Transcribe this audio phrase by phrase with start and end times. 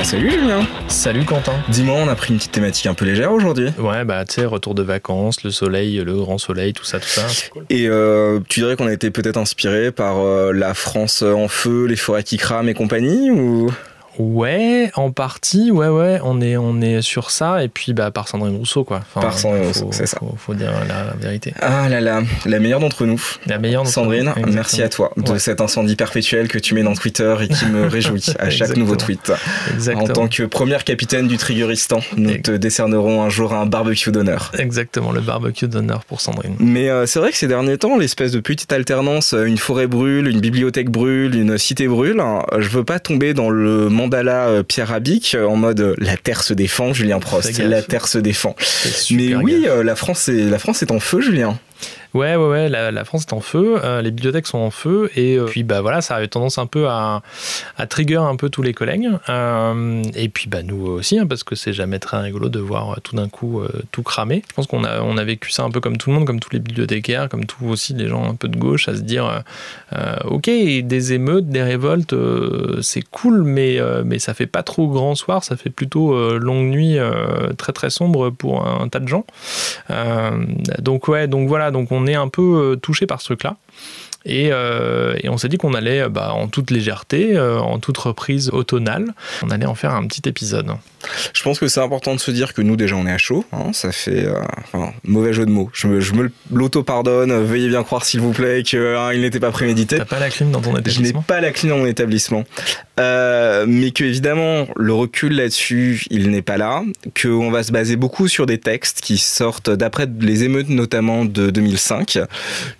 [0.00, 3.32] Bah salut Julien Salut Quentin Dis-moi, on a pris une petite thématique un peu légère
[3.32, 3.68] aujourd'hui.
[3.78, 7.06] Ouais, bah tu sais, retour de vacances, le soleil, le grand soleil, tout ça, tout
[7.06, 7.26] ça.
[7.52, 7.66] Cool.
[7.68, 11.84] Et euh, tu dirais qu'on a été peut-être inspiré par euh, la France en feu,
[11.84, 13.70] les forêts qui crament et compagnie ou?
[14.18, 18.28] Ouais, en partie, ouais, ouais, on est, on est sur ça, et puis bah, par
[18.28, 18.98] Sandrine Rousseau, quoi.
[18.98, 20.18] Enfin, par Sandrine Rousseau, c'est ça.
[20.18, 21.54] Faut, faut dire la vérité.
[21.60, 23.22] Ah là là, la meilleure d'entre nous.
[23.46, 24.34] La meilleure d'entre Sandrine, nous.
[24.34, 25.38] Sandrine, merci à toi de Ouais.
[25.38, 28.96] cet incendie perpétuel que tu mets dans Twitter et qui me réjouit à chaque nouveau
[28.96, 29.32] tweet.
[29.72, 30.04] Exactement.
[30.04, 34.50] En tant que première capitaine du Triggeristan, nous te décernerons un jour un barbecue d'honneur.
[34.58, 36.56] Exactement, le barbecue d'honneur pour Sandrine.
[36.58, 39.86] Mais euh, c'est vrai que ces derniers temps, l'espèce de petite alternance, euh, une forêt
[39.86, 44.48] brûle, une bibliothèque brûle, une cité brûle, hein, je veux pas tomber dans le mandala
[44.48, 48.08] euh, Pierre Abic euh, en mode euh, la terre se défend, Julien Prost, la terre
[48.08, 48.56] se défend.
[49.10, 49.82] Mais oui, gaffe.
[49.84, 51.58] la France est la France est en feu, Julien.
[52.12, 55.36] Ouais, ouais, ouais, la, France est en feu, euh, les bibliothèques sont en feu, et
[55.36, 57.22] euh, puis bah voilà, ça a eu tendance un peu à,
[57.78, 61.44] à trigger un peu tous les collègues, euh, et puis bah nous aussi, hein, parce
[61.44, 64.42] que c'est jamais très rigolo de voir tout d'un coup tout cramer.
[64.48, 66.40] Je pense qu'on a, on a vécu ça un peu comme tout le monde, comme
[66.40, 69.42] tous les bibliothécaires, comme tous aussi les gens un peu de gauche, à se dire,
[70.24, 72.14] ok, des émeutes, des révoltes,
[72.82, 76.98] c'est cool, mais, mais ça fait pas trop grand soir, ça fait plutôt longue nuit
[77.56, 79.24] très très sombre pour un tas de gens.
[80.80, 83.56] Donc ouais, donc voilà, donc on est un peu euh, touché par ce truc-là.
[84.26, 87.78] Et, euh, et on s'est dit qu'on allait, euh, bah, en toute légèreté, euh, en
[87.78, 90.72] toute reprise automnale, on allait en faire un petit épisode.
[91.32, 93.46] Je pense que c'est important de se dire que nous déjà on est à chaud,
[93.52, 94.42] hein, ça fait euh,
[94.74, 95.70] enfin, mauvais jeu de mots.
[95.72, 97.32] Je me, je me l'auto pardonne.
[97.32, 99.96] Veuillez bien croire s'il vous plaît que hein, n'était pas prémédité.
[99.96, 101.22] T'as pas la clim dans ton Je n'ai établissement?
[101.22, 102.44] pas la clé dans mon établissement.
[103.00, 106.82] Euh, mais que évidemment, le recul là-dessus, il n'est pas là.
[107.20, 111.50] Qu'on va se baser beaucoup sur des textes qui sortent d'après les émeutes notamment de
[111.50, 112.18] 2005.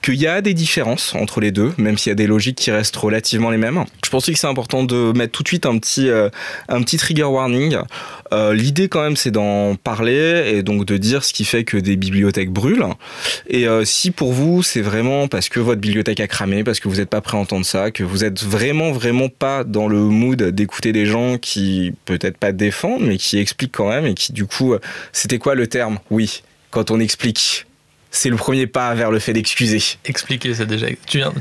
[0.03, 2.71] Qu'il y a des différences entre les deux, même s'il y a des logiques qui
[2.71, 3.85] restent relativement les mêmes.
[4.05, 6.29] Je pense que c'est important de mettre tout de suite un petit, euh,
[6.69, 7.79] un petit trigger warning.
[8.33, 11.77] Euh, L'idée quand même, c'est d'en parler et donc de dire ce qui fait que
[11.77, 12.87] des bibliothèques brûlent.
[13.49, 16.89] Et euh, si pour vous, c'est vraiment parce que votre bibliothèque a cramé, parce que
[16.89, 20.01] vous n'êtes pas prêt à entendre ça, que vous êtes vraiment, vraiment pas dans le
[20.01, 24.33] mood d'écouter des gens qui peut-être pas défendent, mais qui expliquent quand même et qui
[24.33, 24.81] du coup, euh,
[25.13, 25.99] c'était quoi le terme?
[26.11, 27.67] Oui, quand on explique.
[28.13, 29.81] C'est le premier pas vers le fait d'excuser.
[30.05, 30.87] Expliquer, c'est déjà.
[31.07, 31.33] Tu viens,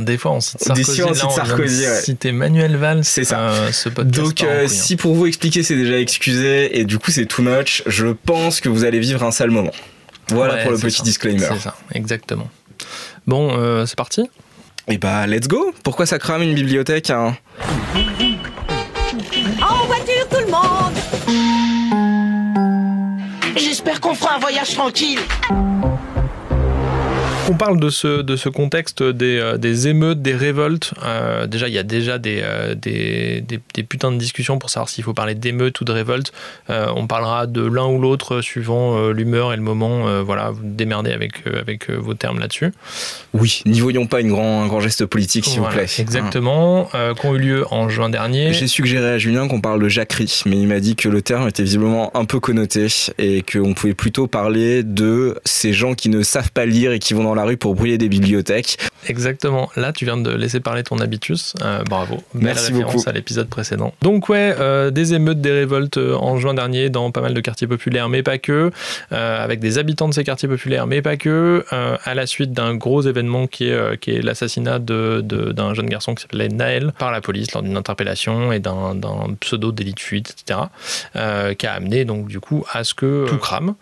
[0.00, 1.00] des fois, on cite Des Sarkozy.
[1.00, 2.00] fois, on cite Sarkozy, ouais.
[2.02, 3.02] Citer Manuel Valls.
[3.04, 3.40] C'est ça.
[3.40, 4.14] euh, ce podcast.
[4.20, 4.68] Donc, euh, couille, hein.
[4.68, 8.60] si pour vous expliquer c'est déjà excusé et du coup c'est too much, je pense
[8.60, 9.72] que vous allez vivre un sale moment.
[10.28, 11.02] Voilà Ouais, pour le petit ça.
[11.02, 11.40] disclaimer.
[11.52, 12.48] C'est ça, exactement.
[13.26, 14.28] Bon, euh, c'est parti.
[14.86, 17.36] Et bah, let's go Pourquoi ça crame une bibliothèque hein?
[19.60, 20.94] En voiture tout le monde
[23.56, 25.18] J'espère qu'on fera un voyage tranquille.
[27.46, 30.94] On parle de ce, de ce contexte des, euh, des émeutes, des révoltes.
[31.04, 34.70] Euh, déjà, il y a déjà des, euh, des, des, des putains de discussions pour
[34.70, 36.32] savoir s'il faut parler d'émeutes ou de révoltes.
[36.70, 40.22] Euh, on parlera de l'un ou l'autre suivant l'humeur et le moment.
[40.22, 42.72] Voilà, vous démerdez avec, avec vos termes là-dessus.
[43.34, 46.02] Oui, n'y voyons pas une grand, un grand geste politique s'il Voilà, vous plaît.
[46.02, 46.88] Exactement.
[46.94, 48.52] Euh, qui ont eu lieu en juin dernier.
[48.54, 51.46] J'ai suggéré à Julien qu'on parle de jacquerie, mais il m'a dit que le terme
[51.48, 52.86] était visiblement un peu connoté
[53.18, 57.12] et qu'on pouvait plutôt parler de ces gens qui ne savent pas lire et qui
[57.12, 58.78] vont dans la rue pour brûler des bibliothèques.
[59.06, 59.70] Exactement.
[59.76, 61.54] Là, tu viens de laisser parler ton habitus.
[61.62, 62.16] Euh, bravo.
[62.34, 63.08] Belle Merci référence beaucoup.
[63.08, 63.92] à l'épisode précédent.
[64.02, 67.40] Donc ouais, euh, des émeutes, des révoltes euh, en juin dernier dans pas mal de
[67.40, 68.70] quartiers populaires, mais pas que,
[69.12, 72.74] euh, avec des habitants de ces quartiers populaires, mais pas que, à la suite d'un
[72.74, 76.92] gros événement qui est, qui est l'assassinat de- de- d'un jeune garçon qui s'appelait Naël
[76.98, 78.96] par la police lors d'une interpellation et d'un
[79.40, 80.60] pseudo délit de fuite, etc.,
[81.58, 83.74] qui a amené donc du coup à ce que tout crame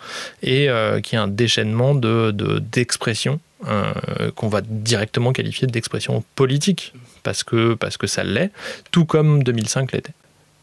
[0.42, 0.68] et
[1.02, 3.51] qui est un déchaînement de de- d'expressions euh,
[4.34, 6.92] qu'on va directement qualifier d'expression politique,
[7.22, 8.50] parce que, parce que ça l'est,
[8.90, 10.12] tout comme 2005 l'était.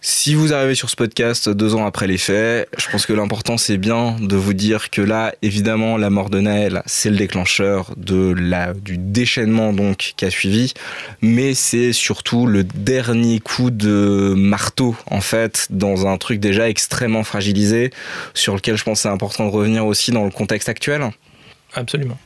[0.02, 3.58] Si vous arrivez sur ce podcast deux ans après les faits, je pense que l'important
[3.58, 7.92] c'est bien de vous dire que là, évidemment, la mort de Naël, c'est le déclencheur
[7.98, 10.74] de la, du déchaînement donc qui a suivi,
[11.22, 17.26] mais c'est surtout le dernier coup de marteau en fait dans un truc déjà extrêmement
[17.26, 17.92] fragilisé
[18.34, 21.10] sur lequel je pense c'est important de revenir aussi dans le contexte actuel.
[21.74, 22.18] Absolument.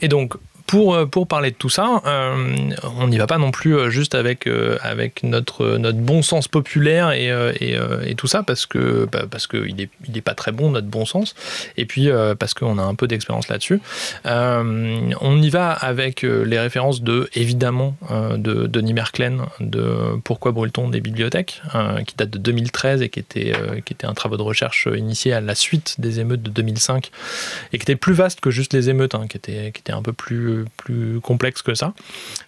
[0.00, 0.34] Et donc,
[0.68, 2.54] pour, euh, pour parler de tout ça, euh,
[3.00, 4.48] on n'y va pas non plus euh, juste avec,
[4.82, 9.88] avec notre, notre bon sens populaire et, et, tout ça, parce que bah, qu'il n'est
[10.06, 11.34] il est pas très bon, notre bon sens,
[11.78, 13.80] et puis euh, parce qu'on a un peu d'expérience là-dessus.
[14.24, 21.00] On y va avec les références de, évidemment, de Denis Merklen, de Pourquoi brûle-t-on des
[21.00, 21.62] bibliothèques,
[22.06, 23.52] qui date de 2013 et qui était,
[23.86, 27.10] qui était un travail de recherche initié à la suite des émeutes de 2005
[27.72, 30.02] et qui était plus vaste que juste les émeutes, hein, qui, était, qui était un
[30.02, 31.92] peu plus plus, complexe que ça.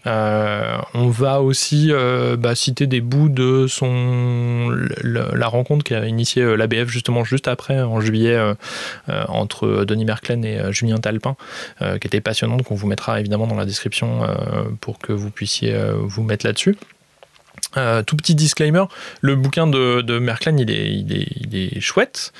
[0.06, 1.92] on va aussi
[2.38, 4.70] bah, citer des bouts de son
[5.02, 8.38] la, rencontre qui a initié l'ABF justement juste après, en juillet,
[9.08, 11.36] entre Denis Merklen et Julien Talpin,
[11.80, 14.26] qui était passionnante, qu'on vous mettra évidemment dans la description
[14.80, 16.76] pour que vous puissiez vous mettre là-dessus.
[17.76, 18.84] Euh, tout petit disclaimer,
[19.20, 22.32] le bouquin de, de est, il est chouette.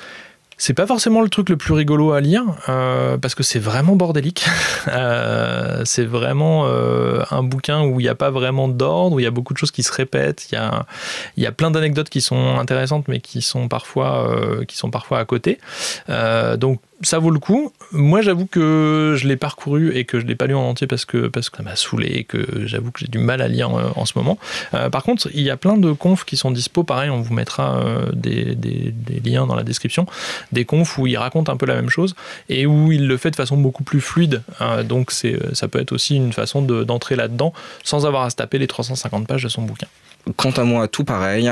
[0.63, 3.95] C'est pas forcément le truc le plus rigolo à lire euh, parce que c'est vraiment
[3.95, 4.45] bordélique.
[4.87, 9.27] Euh, c'est vraiment un bouquin où il n'y a pas vraiment d'ordre, où il y
[9.27, 10.47] a beaucoup de choses qui se répètent.
[10.51, 10.87] Il y a,
[11.37, 14.35] y a plein d'anecdotes qui sont intéressantes mais qui sont parfois,
[14.67, 15.59] qui sont parfois à côté.
[16.57, 17.71] donc ça vaut le coup.
[17.91, 21.05] Moi, j'avoue que je l'ai parcouru et que je l'ai pas lu en entier parce
[21.05, 23.75] que, parce que ça m'a saoulé et que j'avoue que j'ai du mal à lire
[23.75, 24.37] euh, en, ce moment.
[24.73, 26.83] Euh, par contre, il y a plein de confs qui sont dispo.
[26.83, 28.93] Pareil, on vous mettra euh, des, des,
[29.23, 30.05] liens dans la description.
[30.51, 32.15] Des confs où il raconte un peu la même chose
[32.49, 34.41] et où il le fait de façon beaucoup plus fluide.
[34.85, 37.53] donc, c'est, ça peut être aussi une façon d'entrer là-dedans
[37.83, 39.87] sans avoir à se taper les 350 pages de son bouquin.
[40.35, 41.51] Quant à moi, tout pareil.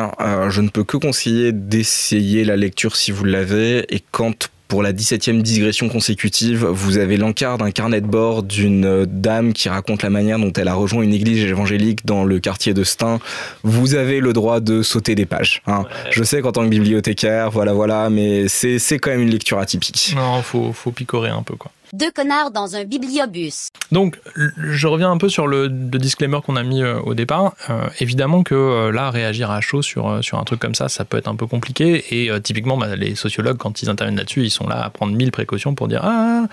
[0.49, 3.93] je ne peux que conseiller d'essayer la lecture si vous l'avez.
[3.93, 9.05] Et quand pour la 17e digression consécutive, vous avez l'encart d'un carnet de bord d'une
[9.05, 12.75] dame qui raconte la manière dont elle a rejoint une église évangélique dans le quartier
[12.75, 13.19] de Stein.
[13.63, 15.63] Vous avez le droit de sauter des pages.
[15.65, 15.85] Hein.
[16.11, 20.13] Je sais qu'en tant que bibliothécaire, voilà, voilà, mais c'est quand même une lecture atypique.
[20.15, 21.71] Non, faut, faut picorer un peu, quoi.
[21.93, 23.69] Deux connards dans un bibliobus.
[23.91, 27.53] Donc, je reviens un peu sur le, disclaimer qu'on a mis euh, au départ.
[27.69, 31.03] Euh, évidemment que euh, là, réagir à chaud sur, sur un truc comme ça, ça
[31.03, 32.05] peut être un peu compliqué.
[32.11, 35.31] Et typiquement, bah, les sociologues, quand ils interviennent là-dessus, ils sont là à prendre mille
[35.31, 36.45] précautions pour dire Ah,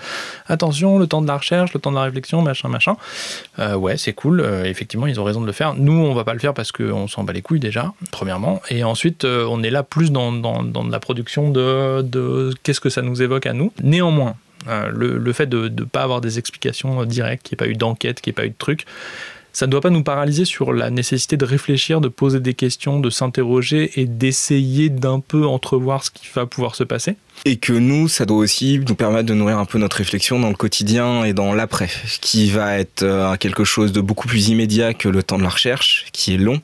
[0.47, 2.95] attention, le temps de la recherche, le temps de la réflexion, machin, machin.
[3.75, 4.41] ouais, c'est cool.
[4.65, 5.75] effectivement, ils ont raison de le faire.
[5.75, 8.61] Nous, on va pas le faire parce qu'on s'en bat les couilles déjà, premièrement.
[8.69, 13.21] Et ensuite, on est là plus dans, dans, la production de qu'est-ce que ça nous
[13.21, 13.71] évoque à nous.
[13.83, 14.35] Néanmoins,
[14.67, 17.77] euh, le, fait de ne pas avoir des explications directes, qu'il n'y ait pas eu
[17.77, 18.85] d'enquête, qu'il n'y ait pas eu de truc,
[19.53, 22.99] ça ne doit pas nous paralyser sur la nécessité de réfléchir, de poser des questions,
[22.99, 27.73] de s'interroger et d'essayer d'un peu entrevoir ce qui va pouvoir se passer et que
[27.73, 31.23] nous, ça doit aussi nous permettre de nourrir un peu notre réflexion dans le quotidien
[31.23, 31.89] et dans l'après,
[32.21, 35.49] qui va être euh, quelque chose de beaucoup plus immédiat que le temps de la
[35.49, 36.61] recherche, qui est long,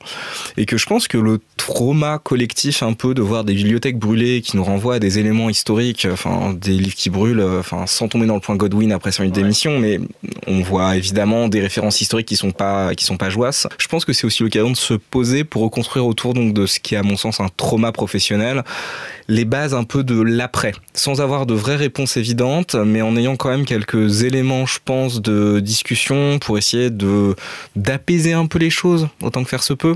[0.58, 4.42] et que je pense que le trauma collectif un peu de voir des bibliothèques brûlées
[4.42, 8.26] qui nous renvoient à des éléments historiques, enfin des livres qui brûlent, enfin sans tomber
[8.26, 10.00] dans le point Godwin après son minutes d'émission, mais
[10.48, 13.68] on voit évidemment des références historiques qui sont pas qui sont pas joyeuses.
[13.78, 16.80] Je pense que c'est aussi l'occasion de se poser pour reconstruire autour donc de ce
[16.80, 18.64] qui est à mon sens un trauma professionnel.
[19.28, 20.62] Les bases un peu de l'après,
[20.94, 25.21] sans avoir de vraies réponses évidentes, mais en ayant quand même quelques éléments, je pense,
[25.21, 27.36] de discussion pour essayer de
[27.75, 29.95] d'apaiser un peu les choses autant que faire se peut,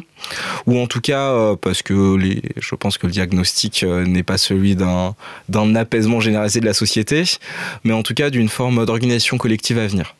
[0.65, 4.23] ou en tout cas euh, parce que les, je pense que le diagnostic euh, n'est
[4.23, 5.15] pas celui d'un
[5.49, 7.23] d'un apaisement généralisé de la société,
[7.83, 10.15] mais en tout cas d'une forme d'organisation collective à venir.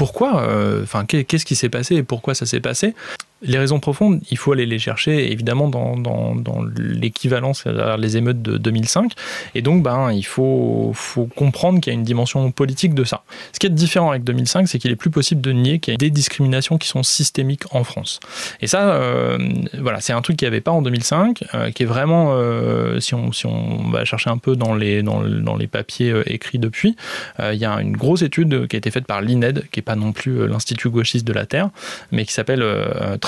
[0.00, 2.94] pourquoi, euh, enfin, qu'est-ce qui s'est passé et pourquoi ça s'est passé?
[3.42, 8.16] Les raisons profondes, il faut aller les chercher évidemment dans, dans, dans l'équivalent, c'est-à-dire les
[8.16, 9.12] émeutes de 2005.
[9.54, 13.22] Et donc, ben, il faut, faut comprendre qu'il y a une dimension politique de ça.
[13.52, 15.94] Ce qui est différent avec 2005, c'est qu'il est plus possible de nier qu'il y
[15.94, 18.20] a des discriminations qui sont systémiques en France.
[18.60, 19.38] Et ça, euh,
[19.78, 23.00] voilà, c'est un truc qu'il n'y avait pas en 2005, euh, qui est vraiment, euh,
[23.00, 26.58] si, on, si on va chercher un peu dans les, dans, dans les papiers écrits
[26.58, 26.96] depuis,
[27.38, 29.96] il y a une grosse étude qui a été faite par l'INED, qui n'est pas
[29.96, 31.70] non plus l'Institut gauchiste de la Terre,
[32.12, 32.64] mais qui s'appelle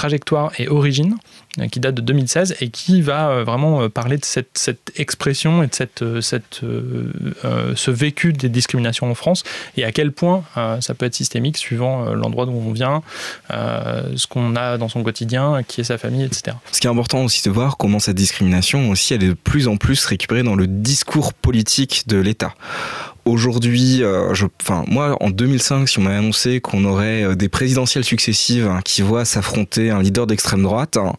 [0.03, 1.15] Trajectoire et Origine,
[1.61, 5.63] euh, qui date de 2016 et qui va euh, vraiment euh, parler de cette, expression
[5.63, 9.45] et de cette, ce vécu des discriminations en France
[9.77, 10.43] et à quel point
[10.81, 13.03] ça peut être systémique suivant l'endroit d'où on vient,
[13.51, 16.57] ce qu'on a dans son quotidien, qui est sa famille, etc.
[16.73, 19.69] Ce qui est important aussi de voir comment cette discrimination aussi elle est de plus
[19.69, 22.55] en plus récupérée dans le discours politique de l'État.
[23.25, 28.05] Aujourd'hui, euh, enfin moi en 2005, si on m'avait annoncé qu'on aurait euh, des présidentielles
[28.05, 31.13] successives hein, qui voient s'affronter un leader d'extrême droite hein,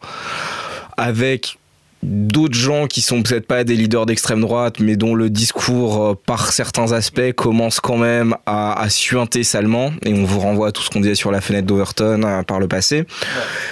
[0.97, 1.57] avec
[2.01, 6.13] d'autres gens qui sont peut-être pas des leaders d'extrême droite, mais dont le discours, euh,
[6.25, 9.93] par certains aspects, commence quand même à, à, suinter salement.
[10.05, 12.67] Et on vous renvoie à tout ce qu'on disait sur la fenêtre d'Overton par le
[12.67, 13.05] passé.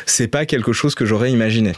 [0.06, 1.74] C'est pas quelque chose que j'aurais imaginé.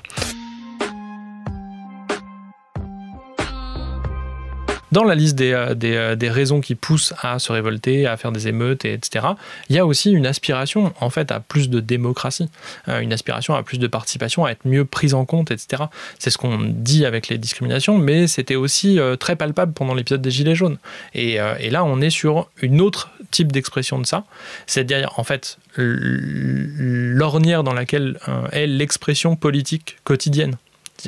[4.93, 8.31] Dans la liste des, euh, euh, des, raisons qui poussent à se révolter, à faire
[8.31, 9.25] des émeutes, etc.,
[9.69, 12.47] il y a aussi une aspiration en fait à plus de démocratie,
[12.87, 15.85] euh, une aspiration à plus de participation, à être mieux prise en compte, etc.
[16.19, 20.31] C'est ce qu'on dit avec les discriminations, mais c'était aussi très palpable pendant l'épisode des
[20.31, 20.77] Gilets jaunes.
[21.15, 24.25] Et, et, là, on est sur une autre type d'expression de ça,
[24.67, 28.19] c'est-à-dire en fait l'ornière dans laquelle
[28.51, 30.55] est l'expression politique quotidienne.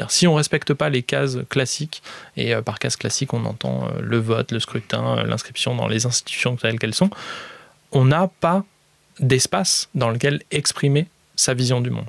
[0.10, 2.02] Si on respecte pas les cases classiques,
[2.38, 6.06] et euh, par cases classiques, on entend euh, le vote, le scrutin, l'inscription dans les
[6.06, 7.10] institutions telles qu'elles sont,
[7.92, 8.64] on n'a pas
[9.20, 12.06] d'espace dans lequel exprimer sa vision du monde.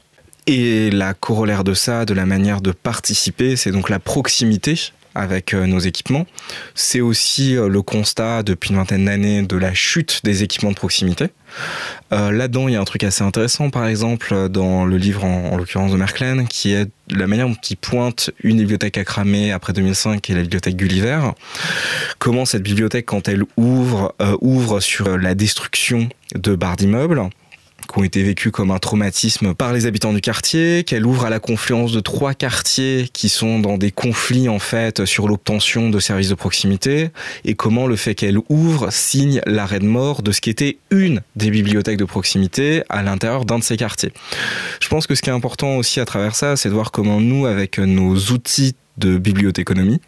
[0.47, 5.55] Et la corollaire de ça, de la manière de participer, c'est donc la proximité avec
[5.55, 6.27] euh, nos équipements.
[6.75, 10.77] C'est aussi euh, le constat depuis une vingtaine d'années de la chute des équipements de
[10.77, 11.29] proximité.
[12.13, 15.57] Euh, là-dedans, il y a un truc assez intéressant, par exemple, dans le livre, en,
[15.57, 19.73] l'occurrence de Merklen, qui est la manière dont il pointe une bibliothèque à cramer après
[19.73, 21.21] 2005 et la bibliothèque Gulliver.
[22.19, 27.23] Comment cette bibliothèque, quand elle ouvre, ouvre sur la destruction de barres d'immeubles,
[27.87, 31.31] qui ont été vécues comme un traumatisme par les habitants du quartier, qu'elle ouvre à
[31.31, 35.99] la confluence de trois quartiers qui sont dans des conflits en fait sur l'obtention de
[35.99, 37.11] services de proximité,
[37.45, 41.23] et comment le fait qu'elle ouvre signe l'arrêt de mort de ce qui était une
[41.37, 44.13] des bibliothèques de proximité à l'intérieur d'un de ces quartiers.
[44.81, 47.21] Je pense que ce qui est important aussi à travers ça, c'est de voir comment
[47.21, 50.01] nous, avec nos outils de bibliothéconomie,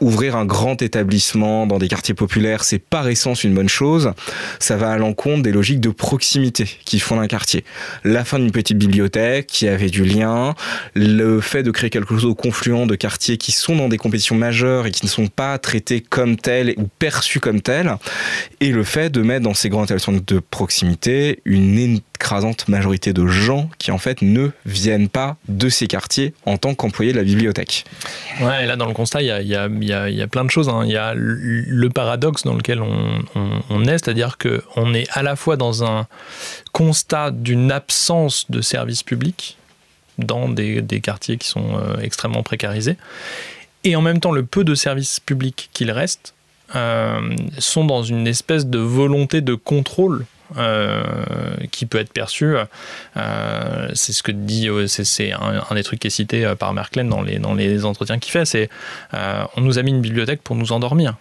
[0.00, 4.12] ouvrir un grand établissement dans des quartiers populaires, c'est par essence une bonne chose.
[4.58, 7.64] Ça va à l'encontre des logiques de proximité qui font un quartier.
[8.04, 10.54] La fin d'une petite bibliothèque qui avait du lien,
[10.94, 14.36] le fait de créer quelque chose au confluent de quartiers qui sont dans des compétitions
[14.36, 17.94] majeures et qui ne sont pas traités comme tels ou perçus comme tels,
[18.60, 23.26] et le fait de mettre dans ces grands établissements de proximité une écrasante majorité de
[23.26, 27.24] gens qui en fait ne viennent pas de ces quartiers en tant qu'employés de la
[27.24, 27.84] bibliothèque.
[28.40, 30.44] Ouais, et là dans le constat, il y a, y a il y, a, plein
[30.44, 30.68] de choses.
[30.68, 30.82] Hein.
[30.84, 35.56] Il y a le paradoxe dans lequel on, est, c'est-à-dire qu'on est à la fois
[35.56, 36.06] dans un
[36.72, 39.56] constat d'une absence de services publics
[40.18, 42.96] dans des, quartiers qui sont euh, extrêmement précarisés,
[43.84, 46.34] et en même temps le peu de services publics qu'il reste
[46.74, 50.24] euh, sont dans une espèce de volonté de contrôle
[50.56, 51.02] euh,
[51.72, 52.54] qui peut être perçu.
[53.16, 57.08] Euh, c'est ce que dit, euh, c'est un, des trucs qui est cité par Merklen
[57.08, 58.70] dans les, dans les entretiens qu'il fait, c'est
[59.12, 61.14] on nous a mis une bibliothèque pour nous endormir.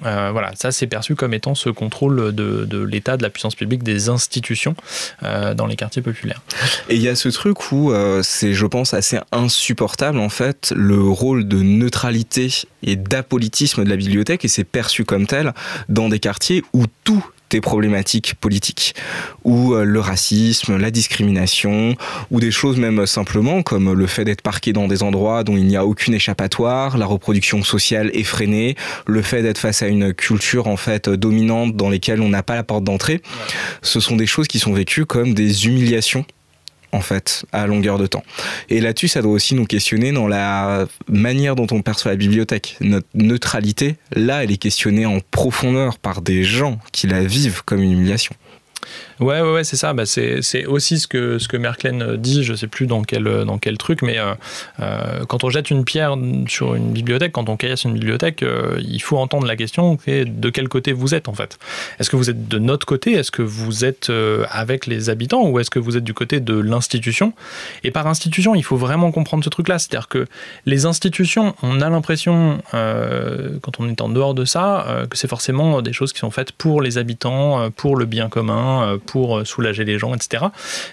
[0.00, 3.82] voilà, ça c'est perçu comme étant ce contrôle de, de l'État, de la puissance publique,
[3.82, 4.74] des institutions
[5.20, 6.40] dans les quartiers populaires.
[6.88, 11.00] Et il y a ce truc où c'est, je pense, assez insupportable en fait le
[11.02, 12.48] rôle de neutralité
[12.82, 15.52] et d'apolitisme de la bibliothèque et c'est perçu comme tel
[15.88, 17.24] dans des quartiers où tout
[17.60, 18.94] problématiques politiques,
[19.44, 21.94] ou euh, le racisme, la discrimination,
[22.30, 25.66] ou des choses même simplement comme le fait d'être parqué dans des endroits dont il
[25.66, 30.66] n'y a aucune échappatoire, la reproduction sociale effrénée, le fait d'être face à une culture
[30.66, 33.22] en fait dominante dans lesquelles on n'a pas la porte d'entrée.
[33.82, 36.24] Ce sont des choses qui sont vécues comme des humiliations
[36.92, 38.22] en fait, à longueur de temps.
[38.68, 42.76] Et là-dessus, ça doit aussi nous questionner dans la manière dont on perçoit la bibliothèque.
[42.80, 47.82] Notre neutralité, là, elle est questionnée en profondeur par des gens qui la vivent comme
[47.82, 48.34] une humiliation.
[49.22, 49.92] Ouais, ouais, c'est ça.
[49.92, 53.28] Bah, c'est aussi ce que, ce Merklen dit, je sais plus dans quel,
[53.60, 54.34] quel truc, mais euh,
[54.80, 56.16] euh, quand on jette une pierre
[56.48, 60.50] sur une bibliothèque, quand on caillasse une bibliothèque, euh, il faut entendre la question de
[60.50, 61.58] quel côté vous êtes en fait.
[62.00, 63.12] Est-ce que vous êtes de notre côté?
[63.12, 64.10] Est-ce que vous êtes
[64.50, 67.32] avec les habitants ou est-ce que vous êtes du côté de l'institution?
[67.84, 69.78] Et par institution, il faut vraiment comprendre ce truc-là.
[69.78, 70.26] C'est-à-dire que
[70.66, 75.80] les institutions, on a l'impression, quand on est en dehors de ça, que c'est forcément
[75.82, 79.84] des choses qui sont faites pour les habitants, pour le bien commun, pour euh, soulager
[79.84, 80.44] les gens, etc.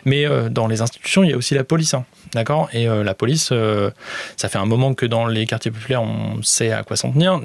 [0.06, 1.94] Mais euh, dans les institutions, il y a aussi la police.
[1.94, 2.70] Hein, d'accord?
[2.74, 3.54] Et euh, la police,
[4.38, 7.40] ça fait un moment que dans les quartiers populaires, on sait à quoi s'en tenir.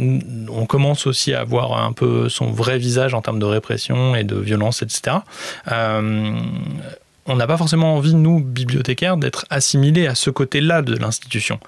[0.51, 4.25] On commence aussi à voir un peu son vrai visage en termes de répression et
[4.25, 5.19] de violence, etc.
[5.71, 11.59] on n'a pas forcément envie, nous, bibliothécaires, d'être assimilés à ce côté-là de l'institution.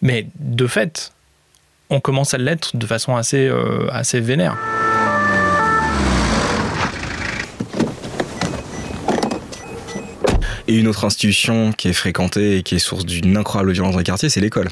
[0.00, 1.12] Mais de fait,
[1.90, 3.50] on commence à l'être de façon assez,
[3.90, 4.56] assez vénère.
[10.72, 13.98] Et une autre institution qui est fréquentée et qui est source d'une incroyable violence dans
[13.98, 14.70] les quartiers, c'est l'école.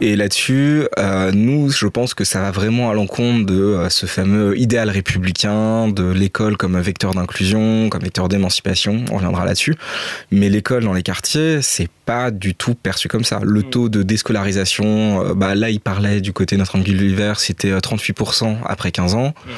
[0.00, 4.06] Et là-dessus, euh, nous, je pense que ça va vraiment à l'encontre de euh, ce
[4.06, 9.04] fameux idéal républicain de l'école comme vecteur d'inclusion, comme vecteur d'émancipation.
[9.10, 9.74] On reviendra là-dessus.
[10.30, 13.40] Mais l'école dans les quartiers, c'est pas du tout perçu comme ça.
[13.42, 13.70] Le mm.
[13.70, 17.76] taux de déscolarisation, euh, bah là, il parlait du côté de notre angle l'hiver, c'était
[17.76, 19.34] 38% après 15 ans.
[19.44, 19.50] Mm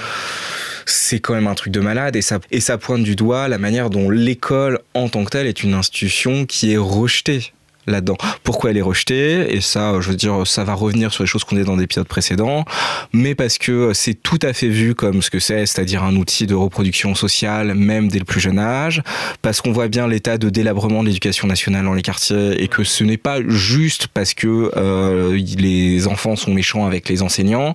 [0.86, 3.58] c'est quand même un truc de malade et ça, et ça pointe du doigt la
[3.58, 7.52] manière dont l'école en tant que telle est une institution qui est rejetée
[7.86, 8.16] là-dedans.
[8.42, 9.54] Pourquoi elle est rejetée?
[9.54, 12.06] Et ça, je veux dire, ça va revenir sur les choses qu'on est dans l'épisode
[12.06, 12.64] précédent,
[13.12, 16.46] mais parce que c'est tout à fait vu comme ce que c'est, c'est-à-dire un outil
[16.46, 19.02] de reproduction sociale, même dès le plus jeune âge,
[19.42, 22.84] parce qu'on voit bien l'état de délabrement de l'éducation nationale dans les quartiers et que
[22.84, 27.74] ce n'est pas juste parce que euh, les enfants sont méchants avec les enseignants,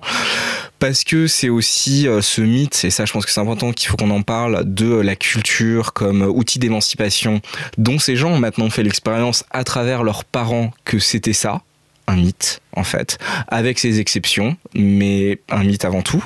[0.82, 3.88] parce que c'est aussi euh, ce mythe, et ça je pense que c'est important qu'il
[3.88, 7.40] faut qu'on en parle, de la culture comme outil d'émancipation,
[7.78, 11.60] dont ces gens ont maintenant fait l'expérience à travers leurs parents que c'était ça,
[12.08, 16.24] un mythe, en fait, avec ses exceptions, mais un mythe avant tout,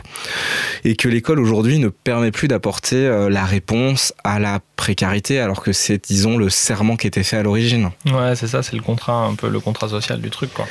[0.84, 5.62] et que l'école aujourd'hui ne permet plus d'apporter euh, la réponse à la précarité, alors
[5.62, 7.90] que c'est, disons, le serment qui était fait à l'origine.
[8.06, 10.66] Ouais, c'est ça, c'est le contrat, un peu le contrat social du truc, quoi.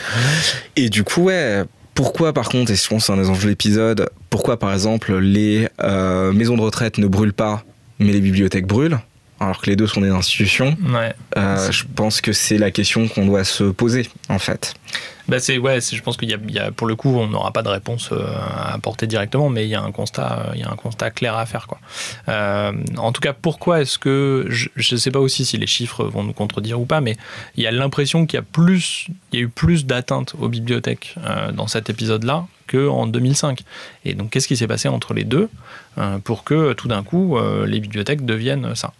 [0.76, 1.66] Et du coup, ouais,
[1.96, 5.18] pourquoi par contre, et je pense c'est un des enjeux de l'épisode, pourquoi par exemple
[5.18, 7.64] les euh, maisons de retraite ne brûlent pas,
[8.00, 9.00] mais les bibliothèques brûlent?
[9.40, 11.14] Alors que les deux sont des institutions, Ouais.
[11.38, 14.74] euh, je pense que c'est la question qu'on doit se poser en fait.
[15.28, 17.26] Bah c'est ouais, je pense qu'il y, a- il y a pour le coup, on
[17.28, 20.52] n'aura pas de réponse euh, à apporter directement, mais il y a un constat, euh,
[20.54, 21.80] il y a un constat clair à faire quoi.
[22.30, 26.06] Euh, en tout cas, pourquoi est-ce que je ne sais pas aussi si les chiffres
[26.06, 27.18] vont nous contredire ou pas, mais
[27.58, 30.48] il y a l'impression qu'il y a plus, il y a eu plus d'atteintes aux
[30.48, 33.62] bibliothèques euh, dans cet épisode-là que en 2005.
[34.06, 35.50] Et donc, qu'est-ce qui s'est passé entre les deux
[36.24, 38.92] pour que tout d'un coup les bibliothèques deviennent ça?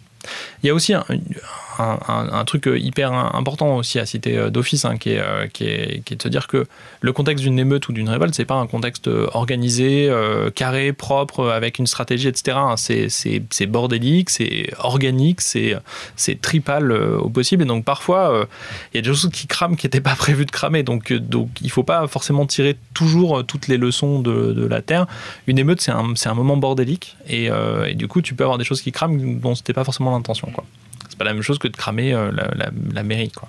[0.62, 5.10] Il y a aussi un, truc hyper important aussi à citer euh, d'office, hein, qui,
[5.10, 6.66] est, euh, qui, est, qui est de se dire que
[7.00, 11.40] le contexte d'une émeute ou d'une révolte, c'est pas un contexte organisé, euh, carré, propre,
[11.40, 12.56] euh, avec une stratégie, etc.
[12.60, 12.76] hein.
[12.76, 17.62] C'est- bordélique, c'est organique, c'est tripal euh, au possible.
[17.62, 18.44] Et donc parfois, euh,
[18.92, 20.82] il y a des choses qui crament qui n'étaient pas prévues de cramer.
[20.82, 24.82] Donc, euh, donc il faut pas forcément tirer toujours euh, toutes les leçons de, la
[24.82, 25.06] Terre.
[25.46, 27.16] Une émeute, c'est un, moment bordélique.
[27.28, 29.84] Et, euh, et du coup, tu peux avoir des choses qui crament dont c'était pas
[29.84, 30.50] forcément l'intention.
[30.50, 30.64] quoi.
[31.08, 33.48] C'est pas la même chose que de cramer euh, la, la- la mairie quoi,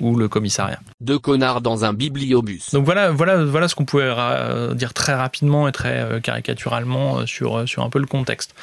[0.00, 0.78] ou le commissariat.
[1.00, 2.70] Deux connards dans un bibliobus.
[2.72, 7.20] Donc voilà, voilà, voilà ce qu'on pouvait ra- dire très rapidement et très euh, caricaturalement
[7.20, 8.54] euh, sur, euh, sur un peu le contexte.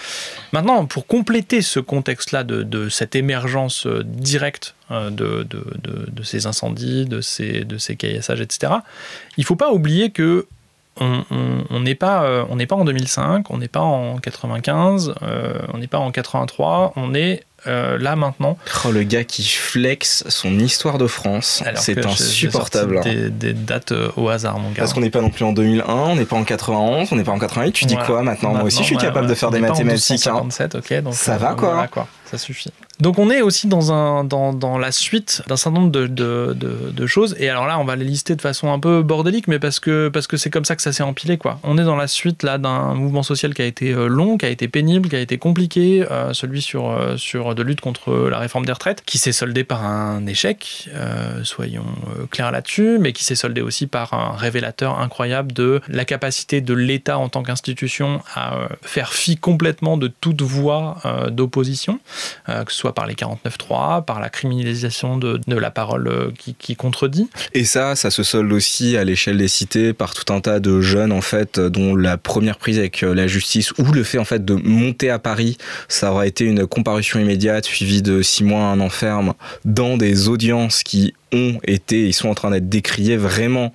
[0.51, 6.05] Maintenant, pour compléter ce contexte-là de, de cette émergence euh, directe euh, de, de, de-
[6.11, 8.73] de ces incendies, de ces, de ces caillassages, etc.,
[9.37, 10.45] il faut pas oublier que
[10.99, 15.59] on n'est pas, euh, on n'est pas en 2005, on n'est pas en 95, euh,
[15.73, 18.57] on n'est pas en 83, on est euh, là maintenant.
[18.85, 23.01] Oh, le gars qui flex son histoire de France, c'est insupportable.
[23.01, 24.75] Des, des dates euh, au hasard, mon gars.
[24.77, 27.23] Parce qu'on n'est pas non plus en 2001, on n'est pas en 91, on n'est
[27.23, 27.71] pas en 88.
[27.71, 28.53] Tu dis quoi maintenant?
[28.53, 30.27] Moi aussi, je suis capable ouais, de faire des mathématiques.
[30.27, 30.43] hein.
[30.43, 31.73] 1257, ok, donc, Ça va, quoi.
[31.73, 32.07] voilà, quoi.
[32.25, 32.71] Ça suffit.
[32.99, 37.35] Donc on est aussi dans, la suite d'un certain nombre de, choses.
[37.39, 40.11] Et alors là, on va les lister de façon un peu bordélique, mais parce que
[40.37, 41.37] c'est comme ça que ça s'est empilé.
[41.37, 41.59] Quoi.
[41.63, 44.45] On est dans la suite là d'un mouvement social qui a été euh, long, qui
[44.45, 48.39] a été pénible, qui a été compliqué, euh, celui euh, sur de lutte contre la
[48.39, 50.89] réforme des retraites, qui s'est soldé par un échec,
[51.43, 51.85] soyons
[52.31, 56.73] clairs là-dessus, mais qui s'est soldé aussi par un révélateur incroyable de la capacité de
[56.73, 60.41] l'État en tant qu'institution à faire fi complètement de toute
[61.05, 61.99] euh, d'opposition,
[62.47, 67.29] que ce par les 49.3, par la criminalisation de, la parole euh, qui, qui contredit.
[67.53, 70.81] Et ça, ça se solde aussi à l'échelle des cités par tout un tas de
[70.81, 74.25] jeunes en fait dont la première prise avec euh, la justice ou le fait en
[74.25, 78.63] fait de monter à Paris, ça aura été une comparution immédiate suivie de six mois
[78.63, 83.73] un enferme dans des audiences qui ont été, ils sont en train d'être décriées vraiment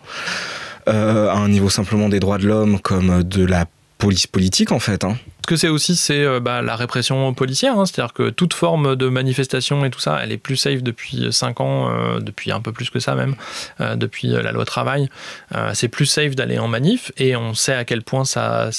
[0.88, 3.66] euh, à un niveau simplement des droits de l'homme comme de la
[3.99, 5.05] police politique en fait.
[5.05, 5.16] Hein.
[5.50, 7.84] Que c'est aussi, c'est euh, bah, la répression policière, hein.
[7.84, 11.60] c'est-à-dire que toute forme de manifestation et tout ça, elle est plus safe depuis 5
[11.60, 13.34] ans, euh, depuis un peu plus que ça même,
[13.80, 15.08] euh, depuis euh, la loi travail.
[15.56, 18.22] Euh, c'est plus safe d'aller en manif et on sait à quel point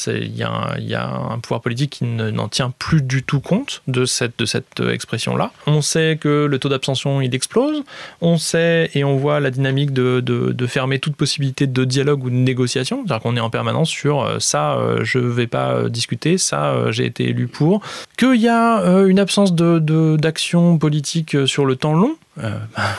[0.08, 4.06] il y, a un- pouvoir politique qui ne- n'en tient plus du tout compte de
[4.06, 5.52] cette, de cette euh, expression-là.
[5.68, 7.84] On sait que le taux d'abstention il explose,
[8.22, 12.36] on sait et on voit la dynamique de, fermer toute possibilité de dialogue ou de
[12.36, 16.38] négociation, c'est-à-dire qu'on est en permanence sur euh, ça, euh, je vais pas euh, discuter,
[16.38, 17.82] ça, euh, j'ai été élu pour.
[18.18, 22.16] Qu'il y a euh, une absence de, de- d'action politique euh, sur le temps long.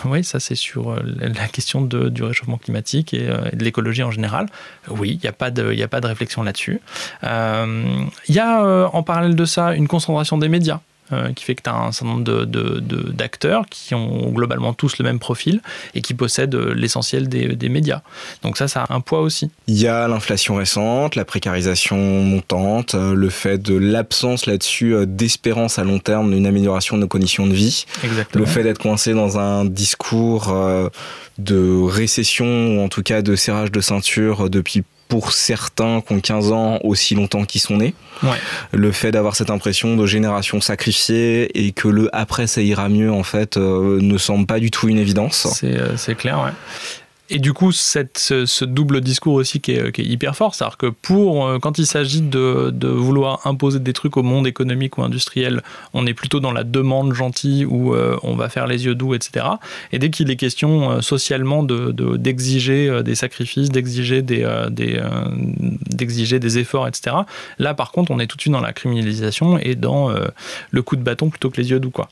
[0.05, 4.46] Oui, ça c'est sur la question de- du réchauffement climatique et, de l'écologie en général.
[4.88, 6.81] Oui, il n'y a, pas de- a pas de réflexion là-dessus.
[7.22, 10.81] Il y a en parallèle de ça une concentration des médias.
[11.12, 12.44] Euh, qui fait que tu as un certain nombre
[13.12, 15.61] d'acteurs qui ont globalement tous le même profil
[15.94, 18.03] et qui possèdent euh, l'essentiel des, des médias.
[18.42, 19.51] Donc ça, ça a un poids aussi.
[19.66, 25.79] Il y a l'inflation récente, la précarisation montante, euh, le fait de l'absence là-dessus d'espérance
[25.79, 28.44] à long terme d'une amélioration de nos conditions de vie, Exactement.
[28.44, 30.55] le fait d'être coincé dans un discours
[31.38, 36.20] de récession ou en tout cas de serrage de ceinture depuis pour certains qui ont
[36.20, 37.92] 15 ans aussi longtemps qu'ils sont nés.
[38.22, 38.31] Ouais.
[38.72, 43.12] Le fait d'avoir cette impression de génération sacrifiée et que le après ça ira mieux
[43.12, 45.48] en fait euh, ne semble pas du tout une évidence.
[45.53, 46.53] C'est euh, c'est clair, ouais.
[47.35, 50.77] Et du coup, cette, ce, double discours aussi qui est, qui est hyper fort, c'est-à-dire
[50.77, 54.99] que pour, euh, quand il s'agit de, de vouloir imposer des trucs au monde économique
[54.99, 55.62] ou industriel,
[55.95, 59.14] on est plutôt dans la demande gentille où euh, on va faire les yeux doux,
[59.14, 59.47] etc.
[59.92, 64.42] Et dès qu'il est question euh, socialement de- de- d'exiger euh, des sacrifices, d'exiger des,
[64.45, 65.09] euh, des, euh,
[65.90, 67.16] d'exiger des efforts, etc.
[67.59, 70.27] Là, par contre, on est tout de suite dans la criminalisation et dans euh,
[70.71, 72.11] le coup de bâton plutôt que les yeux doux, quoi.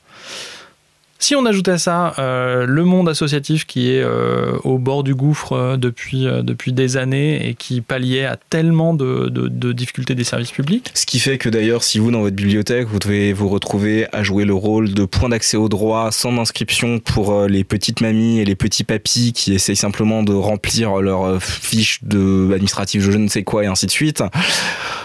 [1.23, 5.13] Si on ajoute à ça euh, le monde associatif qui est euh, au bord du
[5.13, 9.71] gouffre euh, depuis, euh, depuis des années et qui palliait à tellement de, de- de
[9.71, 12.97] difficultés des services publics, Ce qui fait que d'ailleurs, si vous, dans votre bibliothèque, vous
[12.97, 17.31] devez vous retrouver à jouer le rôle de point d'accès au droit sans inscription pour
[17.33, 21.39] euh, les petites mamies et les petits papis qui essayent simplement de remplir leur euh,
[21.39, 24.23] fiche de administrative, je ne sais quoi, et ainsi de suite.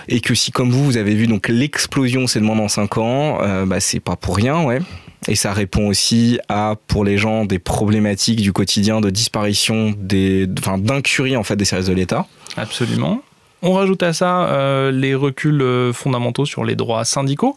[0.09, 3.39] Et que si, comme vous, vous avez vu donc l'explosion ces demandes en 5 ans,
[3.67, 4.79] bah, c'est pas pour rien, ouais.
[5.29, 10.49] Et ça répond aussi à, pour les gens, des problématiques du quotidien de disparition des,
[10.59, 12.27] enfin, d'incurie en fait des services de l'État.
[12.57, 13.23] Absolument.
[13.63, 17.57] On rajoute à ça euh, les reculs euh, fondamentaux sur les droits syndicaux.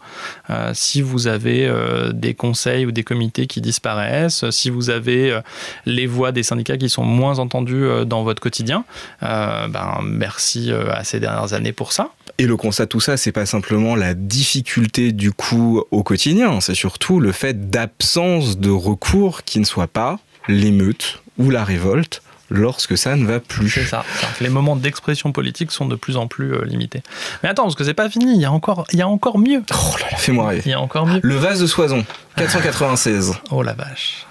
[0.50, 1.70] Euh, si vous avez
[2.14, 5.40] des conseils ou des comités qui disparaissent, si vous avez
[5.86, 8.86] les voix des syndicats qui sont moins entendues dans votre quotidien,
[9.22, 12.12] ben, merci à ces dernières années pour ça.
[12.38, 16.62] Et le constat de tout ça, c'est pas simplement la difficulté du coup au quotidien,
[16.62, 22.22] c'est surtout le fait d'absence de recours qui ne soit pas l'émeute ou la révolte
[22.50, 23.70] lorsque ça ne va C'est plus.
[23.70, 24.04] ça.
[24.16, 27.04] C'est-à-dire que les moments d'expression politique sont de plus en plus euh, limités.
[27.44, 28.36] Mais attends, parce que c'est pas fini.
[28.36, 29.64] Il y a encore, il y a encore mieux.
[29.72, 30.62] Oh là là, fais-moi rêver.
[30.66, 31.20] Il y a encore mieux.
[31.24, 32.04] Le vase de Soison,
[32.36, 33.36] 496.
[33.52, 34.26] Oh la vache.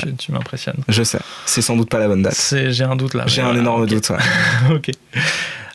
[0.00, 0.78] Tu, tu m'impressionnes.
[0.88, 2.34] Je sais, c'est sans doute pas la bonne date.
[2.34, 3.24] C'est- J'ai un doute là.
[3.26, 4.08] J'ai un énorme doute.
[4.10, 4.16] ouais.
[4.74, 4.90] ok.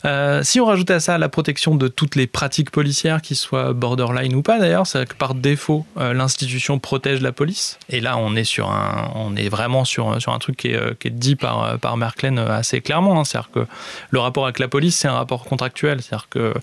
[0.07, 3.73] Euh, si on rajoutait à ça la protection de toutes les pratiques policières, qui soient
[3.73, 7.77] borderline ou pas d'ailleurs, c'est que par défaut, euh, l'institution protège la police.
[7.89, 10.75] Et là, on est sur un, on est vraiment sur, sur un truc qui est,
[10.75, 13.19] euh, qui est dit par, par Merklen assez clairement.
[13.19, 13.25] hein.
[13.25, 13.65] C'est-à-dire que
[14.09, 16.01] le rapport avec la police, c'est un rapport contractuel.
[16.01, 16.53] C'est-à-dire que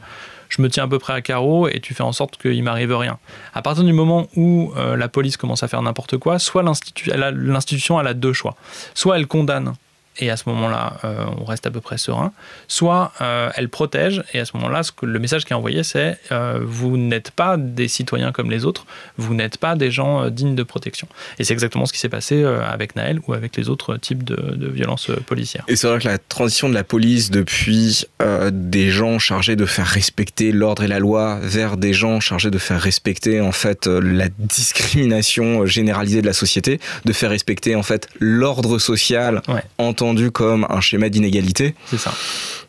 [0.48, 2.96] je me tiens à peu près à carreau et tu fais en sorte qu'il m'arrive
[2.96, 3.18] rien.
[3.52, 8.06] À partir du moment où la police commence à faire n'importe quoi, soit l'institution elle
[8.06, 8.54] a deux choix.
[8.94, 9.74] Soit elle condamne
[10.18, 12.32] et à ce moment-là, euh, on reste à peu près serein.
[12.68, 15.82] Soit euh, elle protège, et à ce moment-là, ce que, le message qui est envoyé,
[15.82, 20.28] c'est euh, vous n'êtes pas des citoyens comme les autres, vous n'êtes pas des gens
[20.30, 21.08] dignes de protection.
[21.38, 24.36] Et c'est exactement ce qui s'est passé avec Naël ou avec les autres types de,
[24.36, 25.64] de violences policières.
[25.68, 28.04] Et c'est vrai que la transition de la police depuis
[28.52, 32.58] des gens chargés de faire respecter l'ordre et la loi vers des gens chargés de
[32.58, 38.08] faire respecter en fait la discrimination généralisée de la société, de faire respecter en fait
[38.20, 39.62] l'ordre social Ouais.
[40.04, 42.12] Entendu comme un schéma d'inégalité, C'est ça.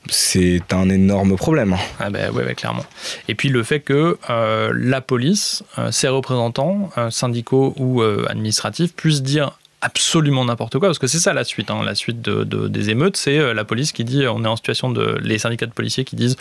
[0.09, 1.75] c'est un énorme problème.
[1.99, 2.85] Ah ben ouais, ouais, clairement.
[3.27, 8.93] Et puis le fait que euh, la police, euh, ses représentants, euh, syndicaux ou administratifs,
[8.93, 9.51] puissent dire
[9.85, 11.69] absolument n'importe quoi, parce que c'est ça la suite.
[11.69, 11.83] hein.
[11.85, 14.55] La suite de, de- des émeutes, c'est euh, la police qui dit on est en
[14.55, 15.17] situation de.
[15.21, 16.37] Les syndicats de policiers qui disent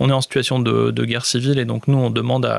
[0.00, 2.54] on est en situation de, guerre civile et donc nous on demande à,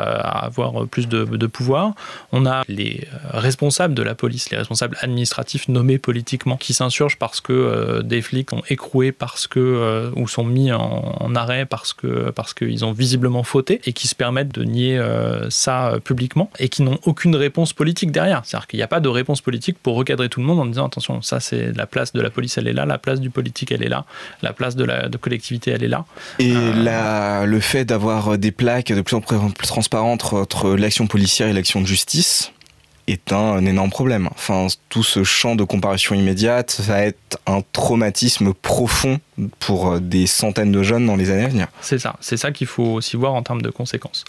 [0.46, 1.94] avoir plus de, pouvoir.
[2.32, 7.18] On a les euh, responsables de la police, les responsables administratifs nommés politiquement qui s'insurgent
[7.18, 11.94] parce que euh, des flics sont écroués parce que ou sont mis en, arrêt parce
[11.94, 15.02] que parce qu'ils ont visiblement fauté et qui se permettent de nier
[15.50, 18.42] ça publiquement et qui n'ont aucune réponse politique derrière.
[18.46, 20.88] C'est-à-dire qu'il n'y a pas de réponse politique pour recadrer tout le monde en disant
[20.88, 23.72] attention ça c'est la place de la police elle est là, la place du politique
[23.72, 24.06] elle est là,
[24.42, 26.06] la place de la de collectivité elle est là.
[26.40, 26.74] Et Euh.
[26.84, 29.38] la, le fait d'avoir des plaques de plus en plus,
[29.68, 32.52] transparentes entre l'action policière et l'action de justice
[33.08, 34.30] est un, un énorme problème.
[34.32, 39.20] Enfin, tout ce champ de comparaison immédiate va être un traumatisme profond
[39.60, 41.68] pour euh, des centaines de jeunes dans les années à venir.
[41.82, 44.26] C'est ça, c'est ça qu'il faut aussi voir en termes de conséquences.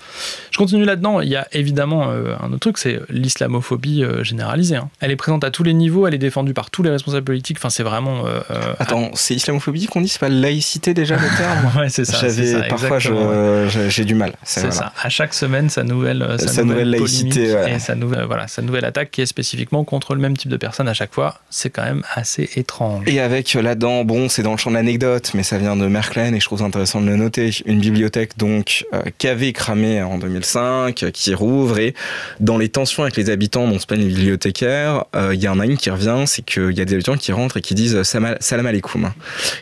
[0.50, 4.76] Je continue là-dedans, il y a évidemment euh, un autre truc, c'est l'islamophobie euh, généralisée.
[4.76, 4.88] hein.
[5.00, 7.56] Elle est présente à tous les niveaux, elle est défendue par tous les responsables politiques,
[7.58, 8.26] enfin c'est vraiment...
[8.26, 8.40] euh,
[8.78, 10.08] Attends, c'est islamophobie qu'on dit?
[10.08, 11.70] C'est pas laïcité déjà le terme?
[11.80, 12.18] Ouais, c'est ça.
[12.68, 14.32] parfois j'ai du mal.
[14.42, 14.74] C'est voilà.
[14.74, 14.92] ça.
[15.02, 18.62] À chaque semaine, sa nouvelle, sa Sa nouvelle nouvelle laïcité, et sa nouvelle, voilà, sa
[18.62, 21.38] nouvelle attaque qui est spécifiquement contre le même type de personne à chaque fois.
[21.50, 23.04] C'est quand même assez étrange.
[23.06, 24.99] Et avec là-dedans, bon, c'est dans le champ de l'anecdote,
[25.34, 27.50] mais ça vient de Merklen et je trouve intéressant de le noter.
[27.64, 31.94] Une bibliothèque donc euh, qui avait cramé en 2005, euh, qui rouvre et
[32.38, 35.58] dans les tensions avec les habitants dont se plaignent les bibliothécaires, euh, il y en
[35.58, 37.96] a une qui revient, c'est qu'il y a des habitants qui rentrent et qui disent
[37.96, 39.10] euh, salam alaikum.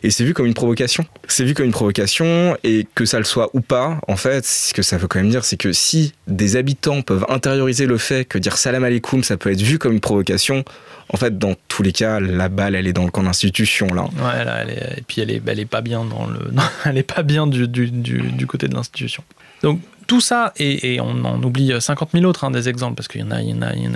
[0.02, 1.04] Et c'est vu comme une provocation.
[1.28, 4.74] C'est vu comme une provocation et que ça le soit ou pas, en fait, ce
[4.74, 8.24] que ça veut quand même dire, c'est que si des habitants peuvent intérioriser le fait
[8.24, 10.64] que dire salam alaikum, ça peut être vu comme une provocation,
[11.10, 14.02] en fait, dans tous les cas, la balle, elle est dans le camp d'institution, là.
[14.02, 15.64] Ouais, là, elle est, et puis elle est
[16.84, 19.22] elle est pas bien du, côté de l'institution.
[20.08, 23.24] Tout ça, et, on en oublie 50 000 autres hein, des exemples, parce qu'il y
[23.24, 23.42] en a,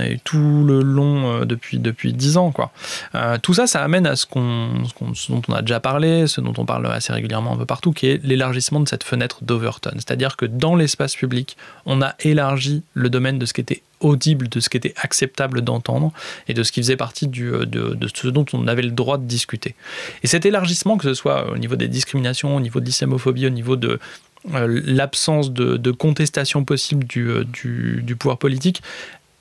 [0.09, 2.71] eu tout le long euh, depuis depuis 10 ans, quoi.
[3.15, 6.67] Euh, tout ça, ça amène à ce dont on a déjà parlé, ce dont on
[6.67, 9.93] parle assez régulièrement un peu partout, qui est l'élargissement de cette fenêtre d'Overton.
[9.95, 14.49] C'est-à-dire que dans l'espace public, on a élargi le domaine de ce qui était audible,
[14.49, 16.13] de ce qui était acceptable d'entendre
[16.47, 19.17] et de ce qui faisait partie euh, de, de ce dont on avait le droit
[19.17, 19.75] de discuter.
[20.23, 23.51] Et cet élargissement, que ce soit au niveau des discriminations, au niveau de l'islamophobie, au
[23.51, 23.99] niveau de euh,
[24.45, 28.83] l'absence de, contestation possible du, euh, du, pouvoir politique,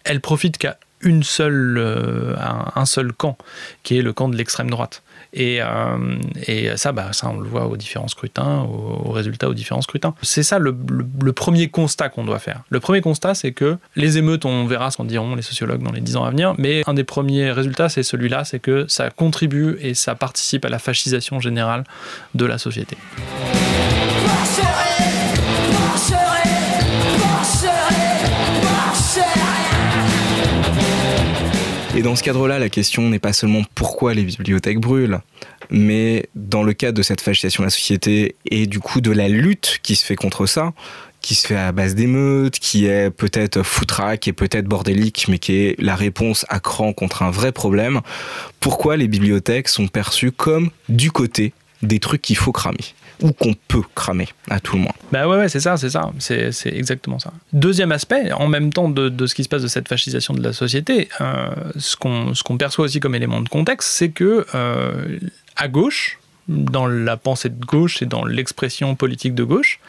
[0.03, 2.35] elle profite qu'à euh,
[2.75, 3.37] un, seul camp,
[3.83, 5.01] qui est le camp de l'extrême droite.
[5.33, 10.13] Et, euh, bah, ça, on le voit aux différents scrutins, aux, résultats aux différents scrutins.
[10.21, 10.73] C'est ça le,
[11.33, 12.61] premier constat qu'on doit faire.
[12.69, 15.91] Le premier constat, c'est que les émeutes, on verra ce qu'en diront les sociologues dans
[15.91, 19.09] les 10 ans à venir, mais un des premiers résultats, c'est celui-là, c'est que ça
[19.09, 21.85] contribue et ça participe à la fascisation générale
[22.35, 22.97] de la société.
[32.01, 35.19] Et dans ce cadre-là, la question n'est pas seulement pourquoi les bibliothèques brûlent,
[35.69, 39.29] mais dans le cadre de cette fascisation de la société et du coup de la
[39.29, 40.73] lutte qui se fait contre ça,
[41.21, 45.53] qui se fait à base d'émeutes, qui est peut-être foutraque et peut-être bordélique, mais qui
[45.53, 48.01] est la réponse à cran contre un vrai problème,
[48.59, 53.53] pourquoi les bibliothèques sont perçues comme du côté des trucs qu'il faut cramer, ou qu'on
[53.67, 54.93] peut cramer, à tout le moins.
[55.11, 57.31] Bah ouais, c'est ça, c'est ça, c'est exactement ça.
[57.53, 60.41] Deuxième aspect, en même temps de, de ce qui se passe de cette fascisation de
[60.41, 64.45] la société, euh, ce qu'on ce qu'on perçoit aussi comme élément de contexte, c'est que
[64.55, 65.19] euh,
[65.55, 69.79] à gauche, dans la pensée de gauche et dans l'expression politique de gauche,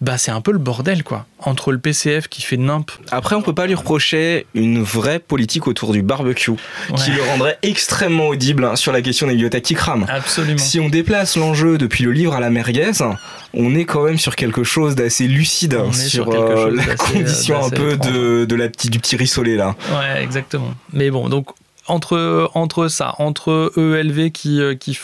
[0.00, 1.26] bah c'est un peu le bordel quoi.
[1.40, 5.68] Entre le PCF qui fait nimp, Après, on peut pas lui reprocher une vraie politique
[5.68, 6.52] autour du barbecue,
[6.96, 10.06] qui le rendrait extrêmement audible hein, sur la question des bibliothèques qui crament.
[10.08, 10.58] absolument.
[10.58, 12.90] Si on déplace l'enjeu depuis le livre à la merguez,
[13.54, 17.12] on est quand même sur quelque chose d'assez lucide On est sur, euh, la d'assez,
[17.12, 19.76] condition euh, un peu de, de la petite, du petit rissolet là.
[19.90, 20.74] Ouais, exactement.
[20.92, 21.48] Mais bon, donc
[21.88, 24.98] entre, entre ça, entre ELV qui, euh, qui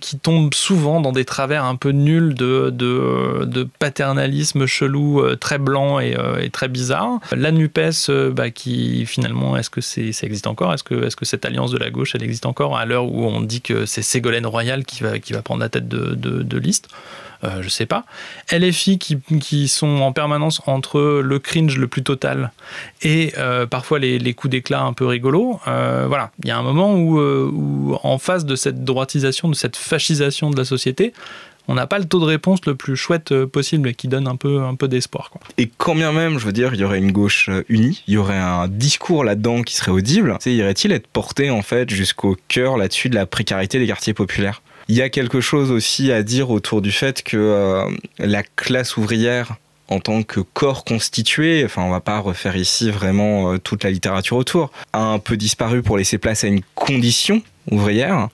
[0.00, 5.58] qui tombent souvent dans des travers un peu nuls de, de, paternalisme chelou, euh, très
[5.58, 7.20] blanc et, euh, et très bizarre.
[7.32, 7.80] La Nupes,
[8.32, 10.72] bah, qui finalement, est-ce que c'est, ça existe encore?
[10.74, 13.24] Est-ce que, est-ce que cette alliance de la gauche, elle existe encore à l'heure où
[13.24, 16.58] on dit que c'est Ségolène Royal qui va, qui va prendre la tête de, de,
[16.58, 16.88] liste?
[17.44, 18.04] Euh, je sais pas.
[18.52, 22.52] LFI qui, qui sont en permanence entre le cringe le plus total
[23.02, 23.34] et
[23.70, 25.60] parfois les, les coups d'éclat un peu rigolos.
[26.08, 29.54] Voilà, il y a un moment où, euh, où, en face de cette droitisation, de
[29.54, 31.12] cette fascisation de la société,
[31.68, 34.26] on n'a pas le taux de réponse le plus chouette euh, possible et qui donne
[34.26, 35.30] un peu, un peu d'espoir.
[35.58, 38.14] Et quand bien même, je veux dire, il y aurait une gauche euh, unie, il
[38.14, 42.36] y aurait un discours là-dedans qui serait audible, sais, irait-il être porté en fait jusqu'au
[42.48, 44.62] cœur là-dessus de la précarité des quartiers populaires?
[44.88, 48.96] Il y a quelque chose aussi à dire autour du fait que euh, la classe
[48.96, 49.56] ouvrière
[49.92, 53.90] en tant que corps constitué, enfin on va pas refaire ici vraiment euh, toute la
[53.90, 58.28] littérature autour, a un peu disparu pour laisser place à une condition ouvrière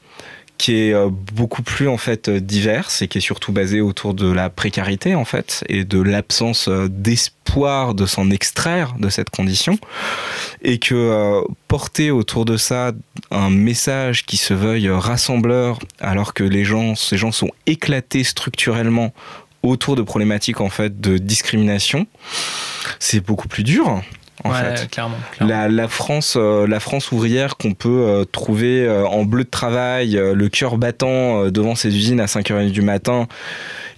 [0.56, 4.14] qui est euh, beaucoup plus en fait euh, diverse et qui est surtout basée autour
[4.14, 9.78] de la précarité en fait et de l'absence d'espoir de s'en extraire de cette condition.
[10.62, 12.92] Et que porter autour de ça
[13.30, 19.12] un message qui se veuille rassembleur alors que les gens ces gens sont éclatés structurellement
[19.68, 22.06] autour de problématiques en fait de discrimination
[22.98, 24.02] c'est beaucoup plus dur
[24.44, 25.16] en ouais, fait clairement.
[25.32, 25.54] clairement.
[25.54, 29.50] la, la France, euh, la France ouvrière qu'on peut euh, trouver euh, en bleu de
[29.50, 33.26] travail, le cœur battant devant ses usines à 5h30 du matin,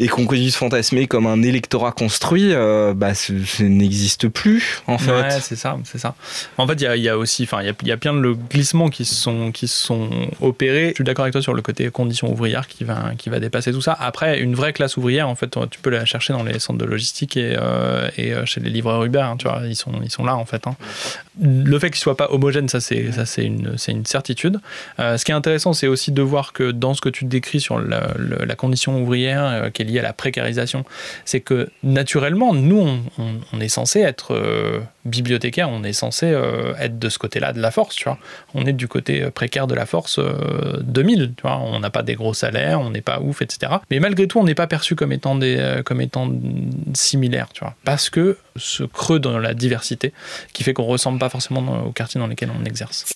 [0.00, 5.12] et qu'on de fantasmer comme un électorat construit, euh, bah, ce, n'existe plus en fait.
[5.12, 6.14] Ouais, c'est ça, c'est ça.
[6.56, 8.88] En fait, il y a, aussi, enfin, il y a, y a plein de glissements
[8.88, 10.08] qui sont, qui sont
[10.40, 10.88] opérés.
[10.90, 13.72] Je suis d'accord avec toi sur le côté conditions ouvrières qui va, qui va dépasser
[13.72, 13.96] tout ça.
[14.00, 16.86] Après, une vraie classe ouvrière, en fait, tu peux la chercher dans les centres de
[16.86, 19.20] logistique et, euh, et euh, chez les livreurs Uber.
[19.20, 20.66] hein, tu vois, ils sont, ils sont là en fait.
[20.66, 20.76] hein.
[21.42, 24.60] Le fait qu'ils soient pas homogènes, ça c'est, une, une certitude.
[24.98, 27.60] Euh, ce qui est intéressant, c'est aussi de voir que dans ce que tu décris
[27.60, 28.00] sur la,
[28.56, 30.84] condition ouvrière liée à la précarisation,
[31.24, 32.86] c'est que naturellement, nous,
[33.18, 37.60] on, est censé être euh, bibliothécaire, on est censé euh, être de ce côté-là de
[37.60, 38.18] la force, tu vois.
[38.54, 41.58] On est du côté euh, précaire de la force euh, 2000, tu vois.
[41.58, 43.72] On n'a pas des gros salaires, on n'est pas ouf, etc.
[43.90, 46.30] Mais malgré tout, on n'est pas perçu comme étant, des, comme étant
[46.94, 47.74] similaires, tu vois.
[47.84, 50.12] Parce que ce creux dans la diversité
[50.52, 53.06] qui fait qu'on ressemble pas forcément dans- au quartier dans lequel on exerce.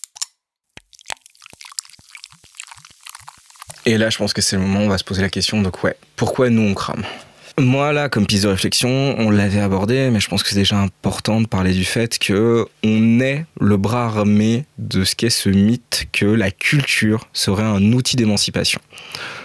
[3.86, 5.60] Et là, je pense que c'est le moment où on va se poser la question,
[5.60, 7.04] donc ouais, pourquoi nous on crame?
[7.56, 10.76] Moi, là, comme piste de réflexion, on l'avait abordé, mais je pense que c'est déjà
[10.76, 15.50] important de parler du fait que on est le bras armé de ce qu'est ce
[15.50, 18.80] mythe que la culture serait un outil d'émancipation.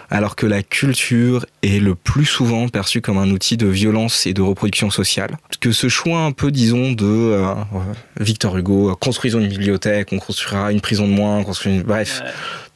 [0.10, 4.34] Alors que la culture est le plus souvent perçue comme un outil de violence et
[4.34, 5.38] de reproduction sociale.
[5.60, 7.54] Que ce choix un peu, disons, de euh,
[8.20, 11.84] Victor Hugo, euh, construisons une bibliothèque, on construira une prison de moins, on construira une...
[11.84, 12.22] bref,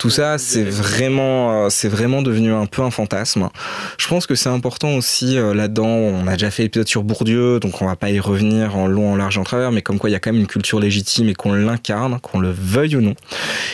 [0.04, 3.50] tout ça, c'est vraiment, euh, c'est vraiment devenu un peu un fantasme.
[3.98, 5.88] Je pense que c'est important aussi euh, là-dedans.
[5.88, 9.14] On a déjà fait l'épisode sur Bourdieu, donc on va pas y revenir en long,
[9.14, 11.30] en large, en travers, mais comme quoi il y a quand même une culture légitime
[11.30, 13.16] et qu'on l'incarne, qu'on le veuille ou non,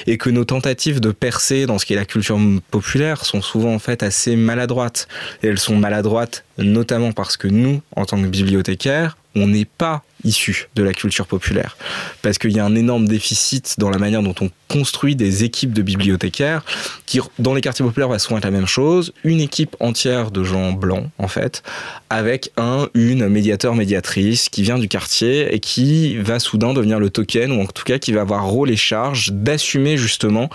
[0.06, 3.74] et que nos tentatives de percer dans ce qui est la culture populaire sont souvent
[3.74, 5.08] en fait assez maladroites.
[5.44, 10.04] Et elles sont maladroites notamment parce que nous, en tant que bibliothécaires, on n'est pas
[10.26, 11.78] issus de la culture populaire.
[12.22, 15.72] Parce qu'il y a un énorme déficit dans la manière dont on construit des équipes
[15.72, 16.64] de bibliothécaires
[17.06, 19.14] qui, dans les quartiers populaires, va souvent être la même chose.
[19.24, 21.64] Une équipe entière de gens blancs, en fait,
[22.10, 27.10] avec un, une médiateur, médiatrice qui vient du quartier et qui va soudain devenir le
[27.10, 30.50] token, ou en tout cas qui va avoir rôle et charge d'assumer justement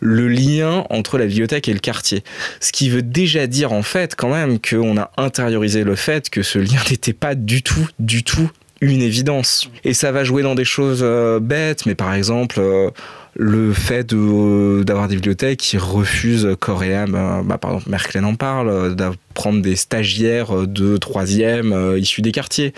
[0.00, 2.24] le lien entre la bibliothèque et le quartier.
[2.60, 6.42] Ce qui veut déjà dire en fait quand même qu'on a intériorisé le fait que
[6.42, 9.70] ce lien n'était pas du tout, du tout une évidence.
[9.84, 12.90] Et ça va jouer dans des choses euh, bêtes, mais par exemple, euh,
[13.34, 16.56] le fait de, d'avoir des bibliothèques qui refusent euh,
[17.06, 22.72] bah, par exemple, Merklen en parle, d'apprendre des stagiaires de troisième issus des quartiers.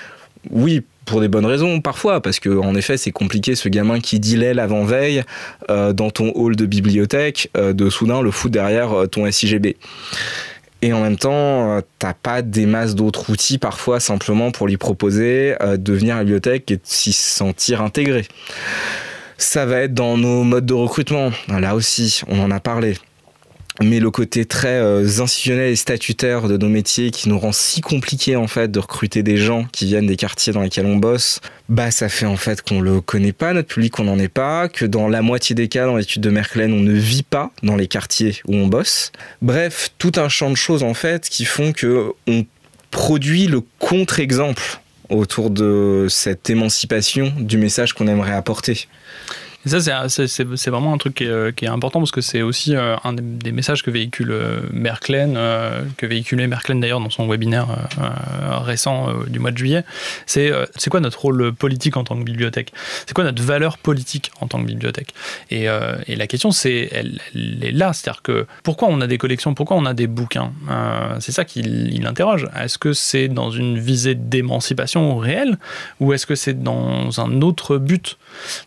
[0.50, 4.20] Oui, pour des bonnes raisons parfois, parce que en effet c'est compliqué ce gamin qui
[4.20, 5.22] dilait l'avant-veille
[5.68, 9.76] dans ton hall de bibliothèque, de soudain le foot derrière ton SIGB.
[10.82, 14.76] Et en même temps, euh, t'as pas des masses d'autres outils parfois simplement pour lui
[14.76, 18.26] proposer euh, de venir à la bibliothèque et de s'y sentir intégré.
[19.38, 21.30] Ça va être dans nos modes de recrutement.
[21.48, 22.96] Là aussi, on en a parlé
[23.82, 27.80] mais le côté très euh, institutionnel et statutaire de nos métiers qui nous rend si
[27.80, 31.40] compliqué en fait de recruter des gens qui viennent des quartiers dans lesquels on bosse,
[31.68, 34.68] bah ça fait en fait qu'on le connaît pas, notre public on n'en est pas,
[34.68, 37.76] que dans la moitié des cas dans l'étude de Merklen on ne vit pas dans
[37.76, 39.12] les quartiers où on bosse.
[39.40, 42.44] Bref, tout un champ de choses en fait qui font que on
[42.90, 48.86] produit le contre-exemple autour de cette émancipation du message qu'on aimerait apporter.
[49.64, 53.12] Et ça, c'est vraiment un truc qui est, important parce que c'est aussi euh, un
[53.12, 57.68] des, messages que véhicule euh, Merklen, euh, que véhiculait Merklen d'ailleurs dans son webinaire
[58.64, 59.84] récent du mois de juillet.
[60.26, 60.50] C'est
[60.90, 62.72] quoi notre rôle politique en tant que bibliothèque?
[63.06, 65.14] C'est quoi notre valeur politique en tant que bibliothèque?
[65.50, 65.66] Et,
[66.06, 67.92] et, la question, c'est elle, elle, est là.
[67.92, 69.54] C'est-à-dire que pourquoi on a des collections?
[69.54, 70.52] Pourquoi on a des bouquins?
[71.20, 72.48] C'est ça qu'il interroge.
[72.58, 75.58] Est-ce que c'est dans une visée d'émancipation réelle?
[76.00, 78.18] Ou est-ce que c'est dans un autre but?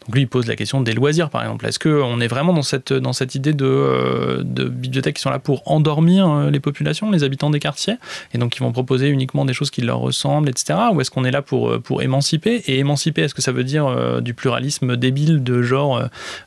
[0.05, 1.65] Donc lui, il pose la question des loisirs, par exemple.
[1.65, 5.39] Est-ce qu'on est vraiment dans cette, dans cette idée de, euh, bibliothèques qui sont là
[5.39, 7.95] pour endormir euh, les populations, les habitants des quartiers,
[8.33, 10.79] et donc qui vont proposer uniquement des choses qui leur ressemblent, etc.
[10.93, 12.63] Ou est-ce qu'on est là pour, euh, pour émanciper?
[12.67, 16.01] Et émanciper, est-ce que ça veut dire du pluralisme débile de genre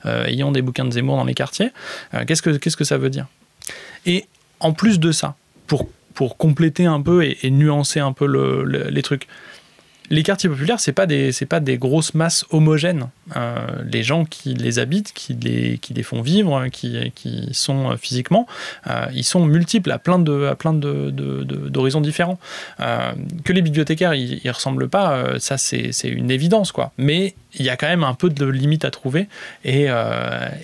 [0.05, 1.71] ayant des bouquins de Zemmour dans les quartiers?
[2.27, 3.27] Qu'est-ce que qu'est-ce que ça veut dire?
[4.07, 4.27] Et
[4.61, 9.03] en plus de ça, pour, pour compléter un peu et, nuancer un peu le, les
[9.03, 9.29] trucs,
[10.11, 13.09] les quartiers populaires, c'est pas des, pas des grosses masses homogènes.
[13.37, 17.91] Euh, les gens qui les habitent, qui les, qui les font vivre, qui, qui sont
[17.91, 18.47] euh, physiquement,
[18.87, 22.39] euh, ils sont multiples à plein de, à plein de, d'horizons différents.
[22.79, 26.93] que les bibliothécaires, ils, ils ressemblent pas, ça c'est, c'est une évidence quoi.
[26.99, 29.29] Mais il y a quand même un peu de limite à trouver
[29.65, 29.87] et,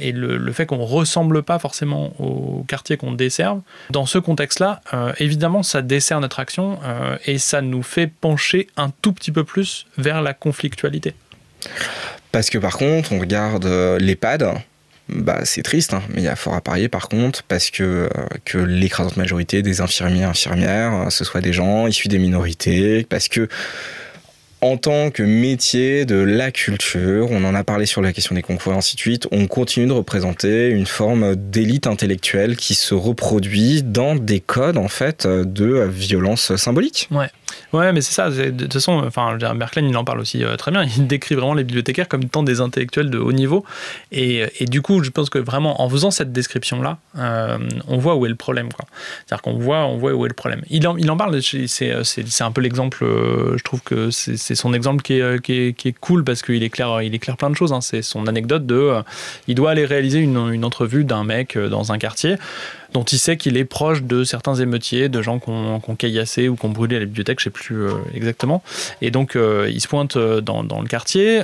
[0.01, 4.81] et le, le, fait qu'on ressemble pas forcément au quartier qu'on desserve, dans ce contexte-là,
[5.19, 6.79] évidemment, ça dessert notre action
[7.27, 11.15] et ça nous fait pencher un tout petit peu plus vers la conflictualité.
[12.35, 14.55] Parce que par contre, on regarde euh, l'EHPAD,
[15.09, 17.85] bah, c'est triste, hein, mais il y a fort à parier par contre, parce que,
[17.85, 18.09] euh,
[18.45, 23.29] que l'écrasante majorité des infirmiers infirmières, euh, ce soit des gens issus des minorités, parce
[23.29, 23.47] que
[24.63, 28.43] en tant que métier de la culture, on en a parlé sur la question des
[28.43, 32.95] concours et ainsi de suite, on continue de représenter une forme d'élite intellectuelle qui se
[32.95, 37.07] reproduit dans des codes en fait de violence symbolique.
[37.73, 38.31] Ouais, mais c'est ça.
[38.31, 40.85] De toute façon, enfin, Merklen, il en parle aussi euh, très bien.
[40.97, 43.65] Il décrit vraiment les bibliothécaires comme étant des intellectuels de haut niveau.
[44.13, 48.15] Et, et du coup, je pense que vraiment, en faisant cette description-là, euh, on voit
[48.15, 48.69] où est le problème.
[49.27, 50.63] C'est-à-dire qu'on voit, on voit où est le problème.
[50.71, 54.73] Il en, il en parle, c'est un peu l'exemple, euh, je trouve que c'est son
[54.73, 57.73] exemple qui est, qui est, qui est cool parce qu'il éclaire, éclaire plein de choses.
[57.73, 57.81] Hein.
[57.81, 59.03] C'est son anecdote de.
[59.49, 62.37] il doit aller réaliser une entrevue d'un mec dans un quartier
[62.95, 66.55] dont il sait qu'il est proche de certains émeutiers, de gens qui ont, caillassé ou
[66.55, 68.63] qui ont brûlé la bibliothèque, je sais plus euh, exactement.
[69.03, 71.43] Et donc, euh, il se pointe euh, dans, le quartier.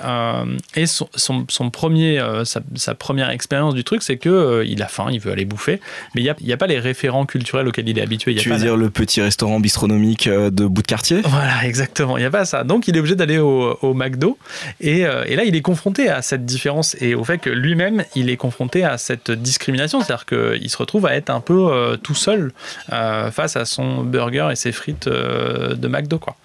[0.77, 5.19] et son, son, premier, sa, première expérience du truc, c'est que il a faim, il
[5.19, 5.81] veut aller bouffer,
[6.15, 8.35] mais il n'y a, a, pas les référents culturels auxquels il est habitué.
[8.37, 11.21] tu veux dire le petit restaurant bistronomique de bout de quartier?
[11.25, 12.17] Voilà, exactement.
[12.17, 12.63] Il n'y a pas ça.
[12.63, 14.39] Donc, il est obligé d'aller au, au, McDo.
[14.81, 18.31] Et, et là, il est confronté à cette différence et au fait que lui-même, il
[18.31, 20.01] est confronté à cette discrimination.
[20.01, 22.53] C'est-à-dire qu'il se retrouve à être un un peu euh, tout seul
[22.93, 26.19] euh, face à son burger et ses frites euh, de McDo.
[26.19, 26.37] Quoi.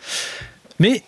[0.79, 1.03] Mais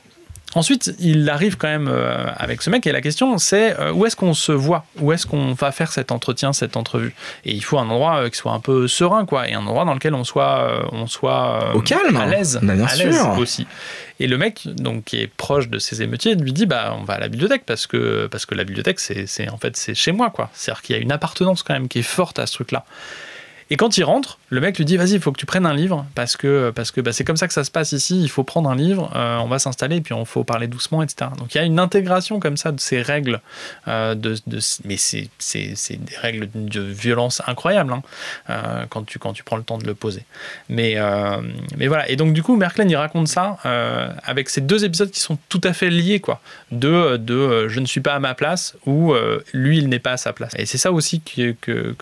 [0.55, 1.93] Ensuite, il arrive quand même
[2.38, 4.85] avec ce mec et la question c'est où est-ce qu'on se voit?
[4.97, 7.13] Où est-ce qu'on va faire cet entretien, cette entrevue?
[7.43, 9.93] Et il faut un endroit qui soit un peu serein, quoi, et un endroit dans
[9.93, 13.38] lequel on soit, on soit au calme, à l'aise, bah, bien sûr.
[13.38, 13.67] aussi.
[14.19, 17.15] Et le mec, donc qui est proche de ses émeutiers, lui dit bah on va
[17.15, 20.31] à la bibliothèque parce que parce que la bibliothèque c'est en fait c'est chez moi
[20.31, 20.49] quoi.
[20.53, 22.85] C'est-à-dire qu'il y a une appartenance quand même qui est forte à ce truc-là.
[23.70, 25.74] Et quand il rentre, le mec lui dit vas-y, il faut que tu prennes un
[25.74, 28.22] livre parce que parce que bah, c'est comme ça que ça se passe ici.
[28.22, 31.32] Il faut prendre un livre, euh, on va s'installer, puis on faut parler doucement, etc.
[31.38, 33.41] Donc il y a une intégration comme ça de ces règles,
[33.88, 34.36] euh, de,
[34.86, 38.03] mais c'est des règles de violence incroyables hein,
[38.49, 40.24] euh, quand tu quand tu prends le temps de le poser.
[40.70, 40.95] Mais
[41.78, 42.09] mais voilà.
[42.09, 43.57] Et donc du coup, Merklen il raconte ça
[44.24, 46.39] avec ces deux épisodes qui sont tout à fait liés quoi.
[46.72, 49.13] De de je ne suis pas à ma place ou
[49.53, 50.53] lui il n'est pas à sa place.
[50.57, 51.95] Et c'est ça aussi que que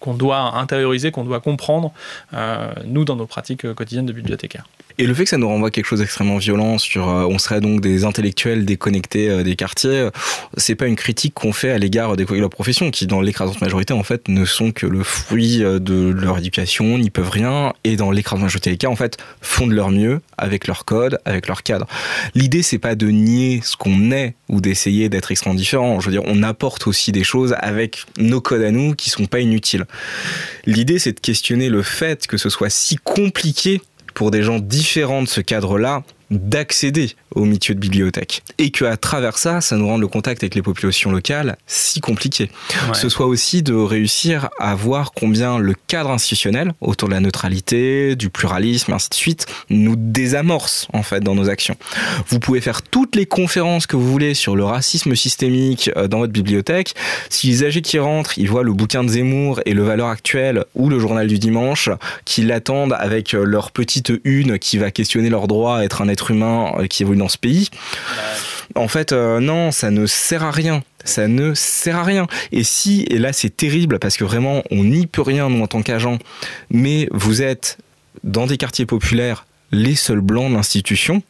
[0.00, 1.92] qu'on doit intérioriser, qu'on doit comprendre,
[2.34, 4.66] euh, nous, dans nos pratiques euh, quotidiennes de bibliothécaires.
[4.98, 7.60] Et le fait que ça nous renvoie quelque chose d'extrêmement violent sur euh, on serait
[7.60, 10.10] donc des intellectuels déconnectés euh, des quartiers, euh,
[10.56, 13.60] c'est pas une critique qu'on fait à l'égard des de la profession qui dans l'écrasante
[13.60, 17.96] majorité en fait ne sont que le fruit de leur éducation, n'y peuvent rien et
[17.96, 21.48] dans l'écrasante majorité des cas en fait font de leur mieux avec leur code, avec
[21.48, 21.86] leur cadre.
[22.34, 26.00] L'idée c'est pas de nier ce qu'on est ou d'essayer d'être extrêmement différent.
[26.00, 29.26] Je veux dire, on apporte aussi des choses avec nos codes à nous qui sont
[29.26, 29.86] pas inutiles.
[30.66, 33.80] L'idée c'est de questionner le fait que ce soit si compliqué
[34.14, 38.42] pour des gens différents de ce cadre-là d'accéder au métier de bibliothèque.
[38.58, 42.00] Et que à travers ça, ça nous rend le contact avec les populations locales si
[42.00, 42.50] compliqué.
[42.88, 42.94] Ouais.
[42.94, 48.16] Ce soit aussi de réussir à voir combien le cadre institutionnel autour de la neutralité,
[48.16, 51.76] du pluralisme, ainsi de suite, nous désamorce en fait dans nos actions.
[52.28, 56.18] Vous pouvez faire toutes les conférences que vous voulez sur le racisme systémique euh, dans
[56.18, 56.94] votre bibliothèque.
[57.28, 60.64] Si les âgés qui rentrent, ils voient le bouquin de Zemmour et le Valeur Actuelle
[60.74, 61.88] ou le journal du dimanche,
[62.24, 66.08] qui l'attendent avec euh, leur petite une qui va questionner leur droit à être un
[66.08, 67.70] être humain euh, qui évolue dans ce pays.
[68.74, 70.82] En fait, euh, non, ça ne sert à rien.
[71.04, 72.26] Ça ne sert à rien.
[72.52, 75.66] Et si, et là c'est terrible parce que vraiment on n'y peut rien nous en
[75.66, 76.18] tant qu'agents,
[76.70, 77.78] mais vous êtes
[78.22, 81.22] dans des quartiers populaires les seuls blancs de l'institution,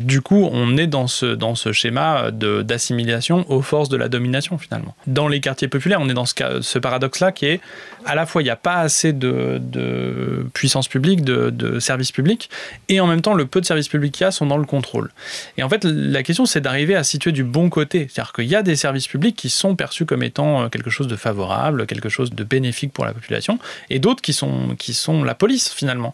[0.00, 4.58] Du coup, on est dans ce, dans ce schéma d'assimilation aux forces de la domination,
[4.58, 4.96] finalement.
[5.06, 7.60] Dans les quartiers populaires, on est dans ce, ce paradoxe-là qui est,
[8.06, 12.50] à la fois, il n'y a pas assez de, de puissance publique, de, services publics,
[12.88, 14.64] et en même temps, le peu de services publics qu'il y a sont dans le
[14.64, 15.10] contrôle.
[15.56, 18.08] Et en fait, la question, c'est d'arriver à situer du bon côté.
[18.10, 21.08] C'est-à-dire qu'il y a des services publics qui sont perçus comme étant euh, quelque chose
[21.08, 23.58] de favorable, quelque chose de bénéfique pour la population,
[23.90, 26.12] et d'autres qui sont, qui sont la police, finalement.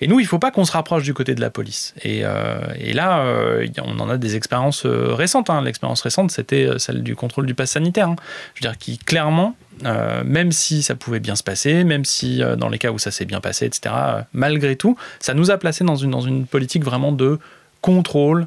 [0.00, 1.94] Et nous, il ne faut pas qu'on se rapproche du côté de la police.
[2.02, 2.60] Et, euh,
[2.94, 5.50] là, euh, on en a des expériences récentes.
[5.50, 5.62] hein.
[5.62, 8.08] L'expérience récente, c'était celle du contrôle du pass sanitaire.
[8.08, 8.16] hein.
[8.54, 9.54] Je veux dire, qui clairement,
[9.84, 12.98] euh, même si ça pouvait bien se passer, même si euh, dans les cas où
[12.98, 16.84] ça s'est bien passé, etc., euh, malgré tout, ça nous a placés dans une, politique
[16.84, 17.38] vraiment de
[17.80, 18.46] contrôle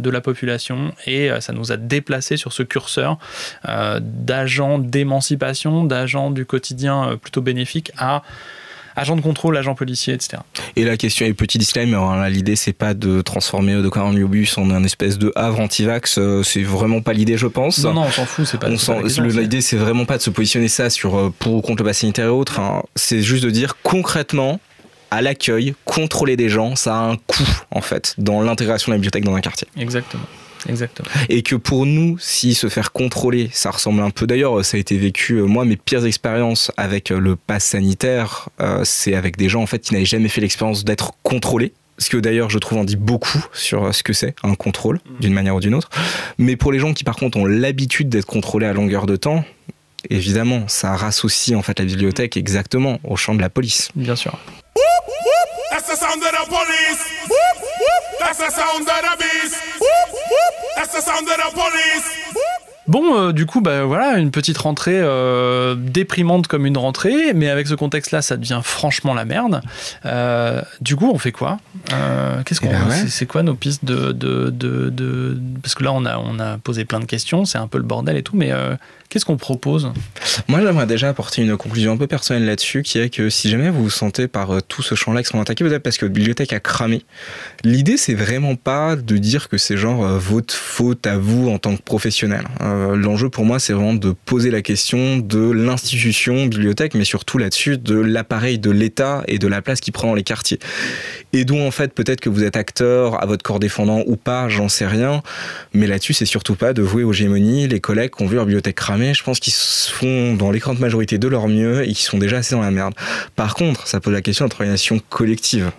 [0.00, 3.16] de la population et ça nous a déplacés sur ce curseur
[4.00, 8.22] d'agents d'émancipation, d'agents du quotidien plutôt bénéfiques à
[8.96, 10.42] agents de contrôle, agents policiers, etc.
[10.76, 14.70] Et la question, et petit disclaimer, hein, l'idée c'est pas de transformer de Bus en
[14.70, 17.78] un espèce de havre anti-vax, euh, c'est vraiment pas l'idée je pense.
[17.84, 20.90] Non, non, on s'en fout, c'est pas, L'idée c'est vraiment pas de se positionner ça
[20.90, 22.82] sur euh, pour ou contre le pass sanitaire et autres, hein.
[22.96, 24.60] c'est juste de dire concrètement
[25.10, 28.98] à l'accueil, contrôler des gens, ça a un coût en fait dans l'intégration de la
[28.98, 29.68] bibliothèque dans un quartier.
[29.76, 30.24] Exactement.
[30.68, 31.08] Exactement.
[31.28, 34.80] Et que pour nous, si se faire contrôler, ça ressemble un peu d'ailleurs, ça a
[34.80, 39.36] été vécu, euh, moi mes pires expériences avec euh, le pass sanitaire, euh, c'est avec
[39.36, 41.72] des gens en fait qui n'avaient jamais fait l'expérience d'être contrôlés.
[41.98, 45.34] Ce que d'ailleurs je trouve en dit beaucoup sur ce que c'est un contrôle, d'une
[45.34, 45.90] manière ou d'une autre.
[46.38, 49.44] Mais pour les gens qui par contre ont l'habitude d'être contrôlés à longueur de temps,
[50.10, 53.90] évidemment, ça rassocie en fait la bibliothèque exactement au champ de la police.
[53.94, 54.38] Bien sûr.
[58.24, 59.56] That's the sound of the beast.
[60.76, 62.06] That's the sound of the police.
[62.88, 67.48] Bon, euh, du coup, bah voilà, une petite rentrée euh, déprimante comme une rentrée, mais
[67.48, 69.60] avec ce contexte-là, ça devient franchement la merde.
[70.04, 71.58] Euh, du coup, on fait quoi?
[71.92, 72.96] Euh, Qu'est-ce qu'on, Eh ben ouais.
[72.96, 76.40] c'est, c'est quoi nos pistes de, de, de, de- parce que là, on a, on
[76.40, 78.74] a posé plein de questions, c'est un peu le bordel et tout, mais euh,
[79.12, 79.92] qu'est-ce qu'on propose
[80.48, 83.68] Moi, j'aimerais déjà apporter une conclusion un peu personnelle là-dessus, qui est que si jamais
[83.68, 86.54] vous vous sentez par euh, tout ce champ-là extrêmement attaqué, peut-être parce que votre bibliothèque
[86.54, 87.04] a cramé,
[87.62, 91.58] l'idée, c'est vraiment pas de dire que c'est genre euh, votre faute à vous en
[91.58, 92.46] tant que professionnel.
[92.62, 97.36] Euh, L'enjeu pour moi, c'est vraiment de poser la question de l'institution bibliothèque, mais surtout
[97.36, 100.58] là-dessus de l'appareil de l'État et de la place qu'il prend dans les quartiers.
[101.34, 104.48] Et dont, en fait, peut-être que vous êtes acteur à votre corps défendant ou pas,
[104.48, 105.22] j'en sais rien,
[105.74, 108.46] mais là-dessus, c'est surtout pas de vouer aux gémonies les collègues qui ont vu leur
[108.46, 109.01] bibliothèque cramée.
[109.14, 112.54] Je pense qu'ils font dans l'écrasante majorité de leur mieux et qui sont déjà assez
[112.54, 112.94] dans la merde.
[113.36, 115.70] Par contre, ça pose la question de notre organisation collective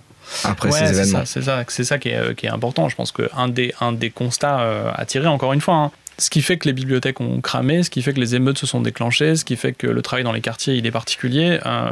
[0.43, 1.23] après Ouais, ces événements.
[1.25, 2.89] c'est ça, c'est ça qui est, euh, qui est important.
[2.89, 6.29] Je pense qu'un des, un des constats euh, à tirer, encore une fois, hein, ce
[6.29, 8.81] qui fait que les bibliothèques ont cramé, ce qui fait que les émeutes se sont
[8.81, 11.59] déclenchées, ce qui fait que le travail dans les quartiers il est particulier.
[11.65, 11.91] euh,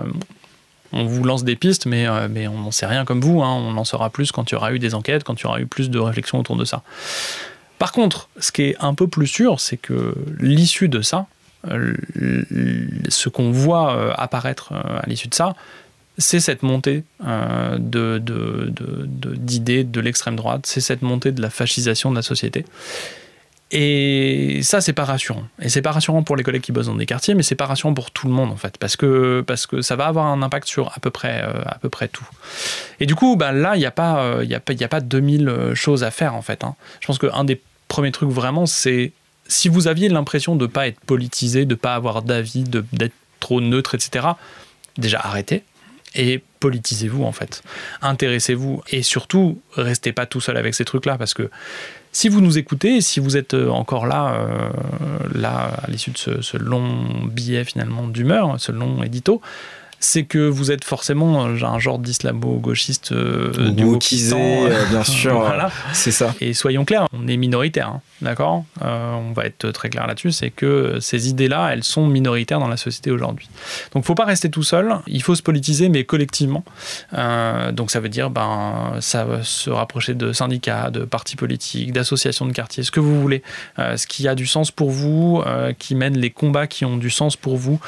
[0.94, 3.42] on vous lance des pistes, mais, euh, mais on n'en sait rien comme vous.
[3.42, 3.50] hein.
[3.54, 5.62] On en saura plus quand il y aura eu des enquêtes, quand il y aura
[5.62, 6.84] eu plus de réflexions autour de ça.
[7.82, 11.26] Par contre, ce qui est un peu plus sûr, c'est que l'issue de ça,
[11.68, 11.96] euh,
[13.10, 15.56] ce qu'on voit euh, apparaître euh, à l'issue de ça,
[16.20, 22.16] c'est cette montée de, d'idées de l'extrême droite, c'est cette montée de la fascisation de
[22.18, 22.66] la société.
[23.72, 25.46] Et ça, c'est pas rassurant.
[25.62, 27.66] Et c'est pas rassurant pour les collègues qui bossent dans des quartiers, mais c'est pas
[27.66, 30.44] rassurant pour tout le monde, en fait, parce que, parce que ça va avoir un
[30.44, 32.28] impact sur à peu près, à peu près tout.
[33.00, 34.88] Et du coup, bah, là, il n'y a, pas, euh, y a, pas- y a
[34.90, 36.64] pas 2000 euh, choses à faire, en fait.
[36.66, 36.76] hein.
[37.00, 37.62] Je pense qu'un des
[37.92, 39.12] premiers trucs, vraiment, c'est
[39.48, 43.14] si vous aviez l'impression de ne pas être politisé, de ne pas avoir d'avis, d'être
[43.42, 44.28] trop neutre, etc.,
[44.98, 45.64] déjà arrêtez
[46.16, 47.64] et politisez-vous en fait.
[48.02, 51.50] Intéressez-vous et surtout restez pas tout seul avec ces trucs-là parce que
[52.14, 54.70] si vous nous écoutez, si vous êtes euh, encore là, euh,
[55.34, 59.42] là à l'issue de ce long billet finalement d'humeur, ce long édito,
[60.02, 65.40] c'est que vous êtes forcément un genre d'islamo-gauchiste euh, du Wokisé, Wokistan, euh, bien sûr.
[65.40, 65.72] voilà.
[65.94, 66.34] C'est ça.
[66.42, 70.32] Et soyons clairs, on est minoritaire, hein, d'accord Euh, On va être très clair là-dessus,
[70.32, 73.50] c'est que ces idées-là, elles sont minoritaires dans la société aujourd'hui.
[73.94, 74.96] Donc, faut pas rester tout seul.
[75.08, 76.64] Il faut se politiser, mais collectivement.
[77.14, 82.46] Euh, donc, ça veut dire, ben, ça se rapprocher de syndicats, de partis politiques, d'associations
[82.46, 83.44] de quartier, ce que vous voulez,
[83.80, 85.44] Euh, ce qui a du sens pour vous,
[85.80, 87.80] qui mène les combats qui ont du sens pour vous,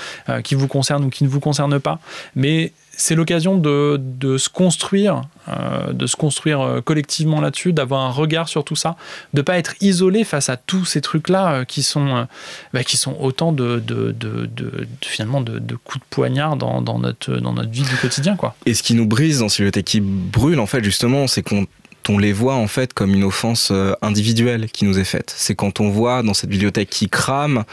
[0.43, 1.99] qui vous concernent ou qui ne vous concernent pas.
[2.35, 8.01] Mais c'est l'occasion de, de se construire, euh, de se construire euh, collectivement là-dessus, d'avoir
[8.01, 8.95] un regard sur tout ça,
[9.33, 12.27] de pas être isolé face à tous ces trucs-là euh, qui sont
[12.73, 14.49] bah, qui sont autant de, de, de-
[15.01, 18.55] finalement de, coups de poignard dans, dans notre dans notre vie du quotidien quoi.
[18.65, 21.65] Et ce qui nous brise dans ces bibliothèques qui brûlent, en fait, justement, c'est qu'on
[22.09, 25.33] on les voit en fait comme une offense euh, individuelle qui nous est faite.
[25.35, 27.63] C'est quand on voit dans cette bibliothèque qui crame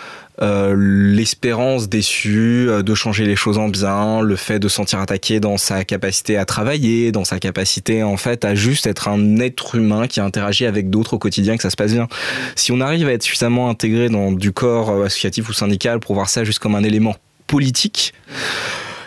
[0.42, 5.00] euh, l'espérance déçue euh, de changer les choses en bien, le fait de se sentir
[5.00, 9.38] attaqué dans sa capacité à travailler, dans sa capacité en fait à juste être un
[9.38, 12.08] être humain qui interagit avec d'autres au quotidien, que ça se passe bien.
[12.56, 16.28] Si on arrive à être suffisamment intégré dans du corps associatif ou syndical pour voir
[16.28, 17.16] ça juste comme un élément
[17.46, 18.14] politique,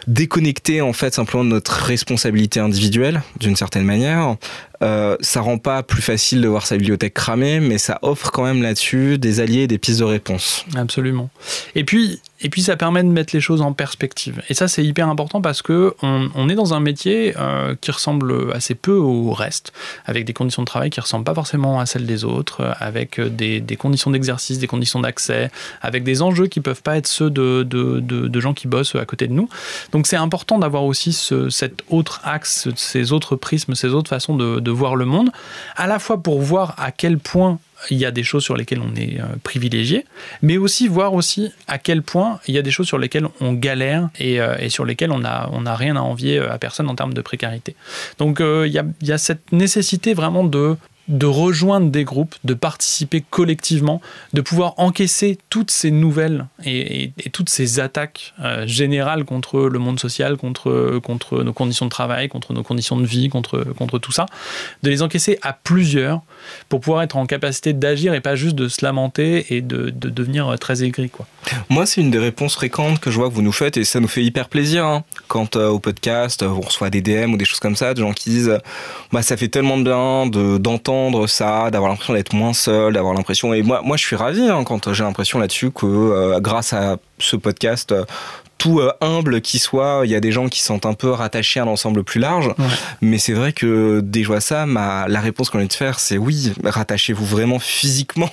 [0.08, 4.36] déconnecté en fait simplement de notre responsabilité individuelle d'une certaine manière.
[4.84, 8.44] Euh, ça rend pas plus facile de voir sa bibliothèque cramée, mais ça offre quand
[8.44, 10.66] même là-dessus des alliés, des pistes de réponse.
[10.76, 11.30] Absolument.
[11.76, 14.42] Et puis, et puis ça permet de mettre les choses en perspective.
[14.50, 18.52] Et ça, c'est hyper important parce que on, est dans un métier euh, qui ressemble
[18.54, 19.72] assez peu au reste,
[20.06, 23.78] avec des conditions de travail qui ressemblent pas forcément à celles des autres, avec des,
[23.78, 25.50] conditions d'exercice, des conditions d'accès,
[25.82, 29.06] avec des enjeux qui peuvent pas être ceux de, de, de, gens qui bossent à
[29.06, 29.48] côté de nous.
[29.94, 34.36] Donc c'est important d'avoir aussi ce, cet autre axe, ces autres prismes, ces autres façons
[34.36, 35.32] de, de voir le monde,
[35.76, 37.60] à la fois pour voir à quel point
[37.90, 40.06] il y a des choses sur lesquelles on est euh, privilégié,
[40.42, 43.54] mais aussi voir aussi à quel point il y a des choses sur lesquelles on
[43.54, 46.90] galère et, euh, sur lesquelles on n'a on a rien à envier euh, à personne
[46.90, 47.76] en termes de précarité.
[48.20, 48.72] Donc il
[49.02, 50.78] y a cette nécessité vraiment de
[51.08, 54.02] de rejoindre des groupes, de participer collectivement,
[54.34, 60.00] de pouvoir encaisser toutes ces nouvelles et, toutes ces attaques euh, générales contre le monde
[60.00, 64.12] social, contre, contre nos conditions de travail, contre nos conditions de vie, contre, contre tout
[64.12, 64.26] ça,
[64.82, 66.22] de les encaisser à plusieurs
[66.70, 70.10] pour pouvoir être en capacité d'agir et pas juste de se lamenter et de, de
[70.10, 71.10] devenir très aigri.
[71.10, 71.26] Quoi.
[71.70, 74.00] Moi, c'est une des réponses fréquentes que je vois que vous nous faites et ça
[74.00, 75.04] nous fait hyper plaisir hein.
[75.28, 78.00] quand euh, au podcast euh, on reçoit des DM ou des choses comme ça, de
[78.00, 78.60] gens qui disent euh,
[79.12, 83.54] bah ça fait tellement bien de d'entendre ça, d'avoir l'impression d'être moins seul, d'avoir l'impression
[83.54, 86.98] et moi moi je suis ravi hein, quand j'ai l'impression là-dessus que euh, grâce à
[87.20, 88.06] ce podcast euh,
[88.58, 91.60] tout euh, humble qui soit, il y a des gens qui sentent un peu rattachés
[91.60, 92.48] à l'ensemble plus large.
[92.48, 92.66] Ouais.
[93.02, 95.74] Mais c'est vrai que dès que je vois ça, ma, la réponse qu'on a de
[95.74, 98.32] faire, c'est oui, rattachez-vous vraiment physiquement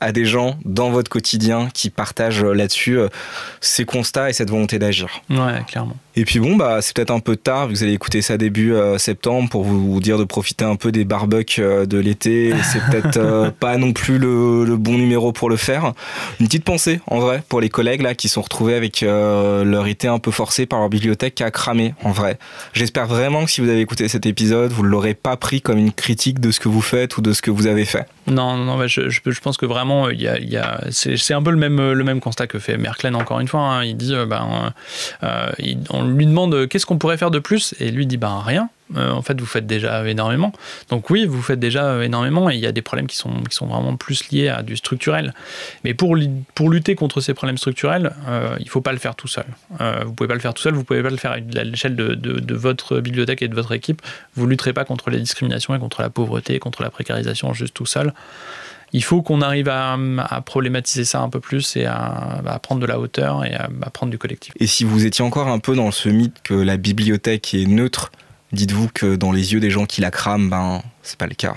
[0.00, 3.08] à des gens dans votre quotidien qui partagent là-dessus euh,
[3.60, 5.08] ces constats et cette volonté d'agir.
[5.30, 5.96] Ouais, clairement.
[6.14, 8.36] Et puis bon, bah c'est peut-être un peu tard, vu que vous allez écouter ça
[8.36, 12.52] début euh, septembre, pour vous dire de profiter un peu des barbecues euh, de l'été.
[12.70, 15.92] C'est peut-être euh, pas non plus le, le bon numéro pour le faire.
[16.38, 20.06] Une petite pensée, en vrai, pour les collègues là qui sont retrouvés avec leur été
[20.08, 22.38] un peu forcé par leur bibliothèque qui a cramé, en vrai.
[22.74, 25.78] J'espère vraiment que si vous avez écouté cet épisode, vous ne l'aurez pas pris comme
[25.78, 28.06] une critique de ce que vous faites ou de ce que vous avez fait.
[28.26, 30.56] Non, non, non bah, je, je, je pense que vraiment, il y a, il y
[30.56, 33.60] a, c'est un peu le même, le même constat que fait Merklen, encore une fois.
[33.60, 33.84] hein.
[33.84, 34.72] Il dit, ben,
[35.58, 38.42] il- on lui demande euh, qu'est-ce qu'on pourrait faire de plus, et lui dit, ben
[38.44, 38.68] rien.
[38.96, 40.52] Euh, en fait, vous faites déjà énormément.
[40.90, 43.42] Donc oui, vous faites déjà euh, énormément, et il y a des problèmes qui sont,
[43.48, 45.32] qui sont vraiment plus liés à du structurel.
[45.84, 46.16] Mais pour,
[46.54, 48.12] pour lutter contre ces problèmes structurels,
[48.60, 49.46] il faut pas le faire tout seul.
[49.80, 51.96] Euh, vous pouvez pas le faire tout seul, vous pouvez pas le faire à l'échelle
[51.96, 54.02] de, de, de votre bibliothèque et de votre équipe.
[54.34, 57.86] Vous lutterez pas contre les discriminations et contre la pauvreté, contre la précarisation juste tout
[57.86, 58.12] seul
[58.92, 59.96] il faut qu'on arrive à,
[60.44, 63.90] problématiser ça un peu plus et à, à prendre de la hauteur et à, à
[63.90, 64.52] prendre du collectif.
[64.60, 68.12] Et si vous étiez encore un peu dans ce mythe que la bibliothèque est neutre,
[68.52, 71.54] dites-vous que dans les yeux des gens qui la crament, ben c'est pas le cas.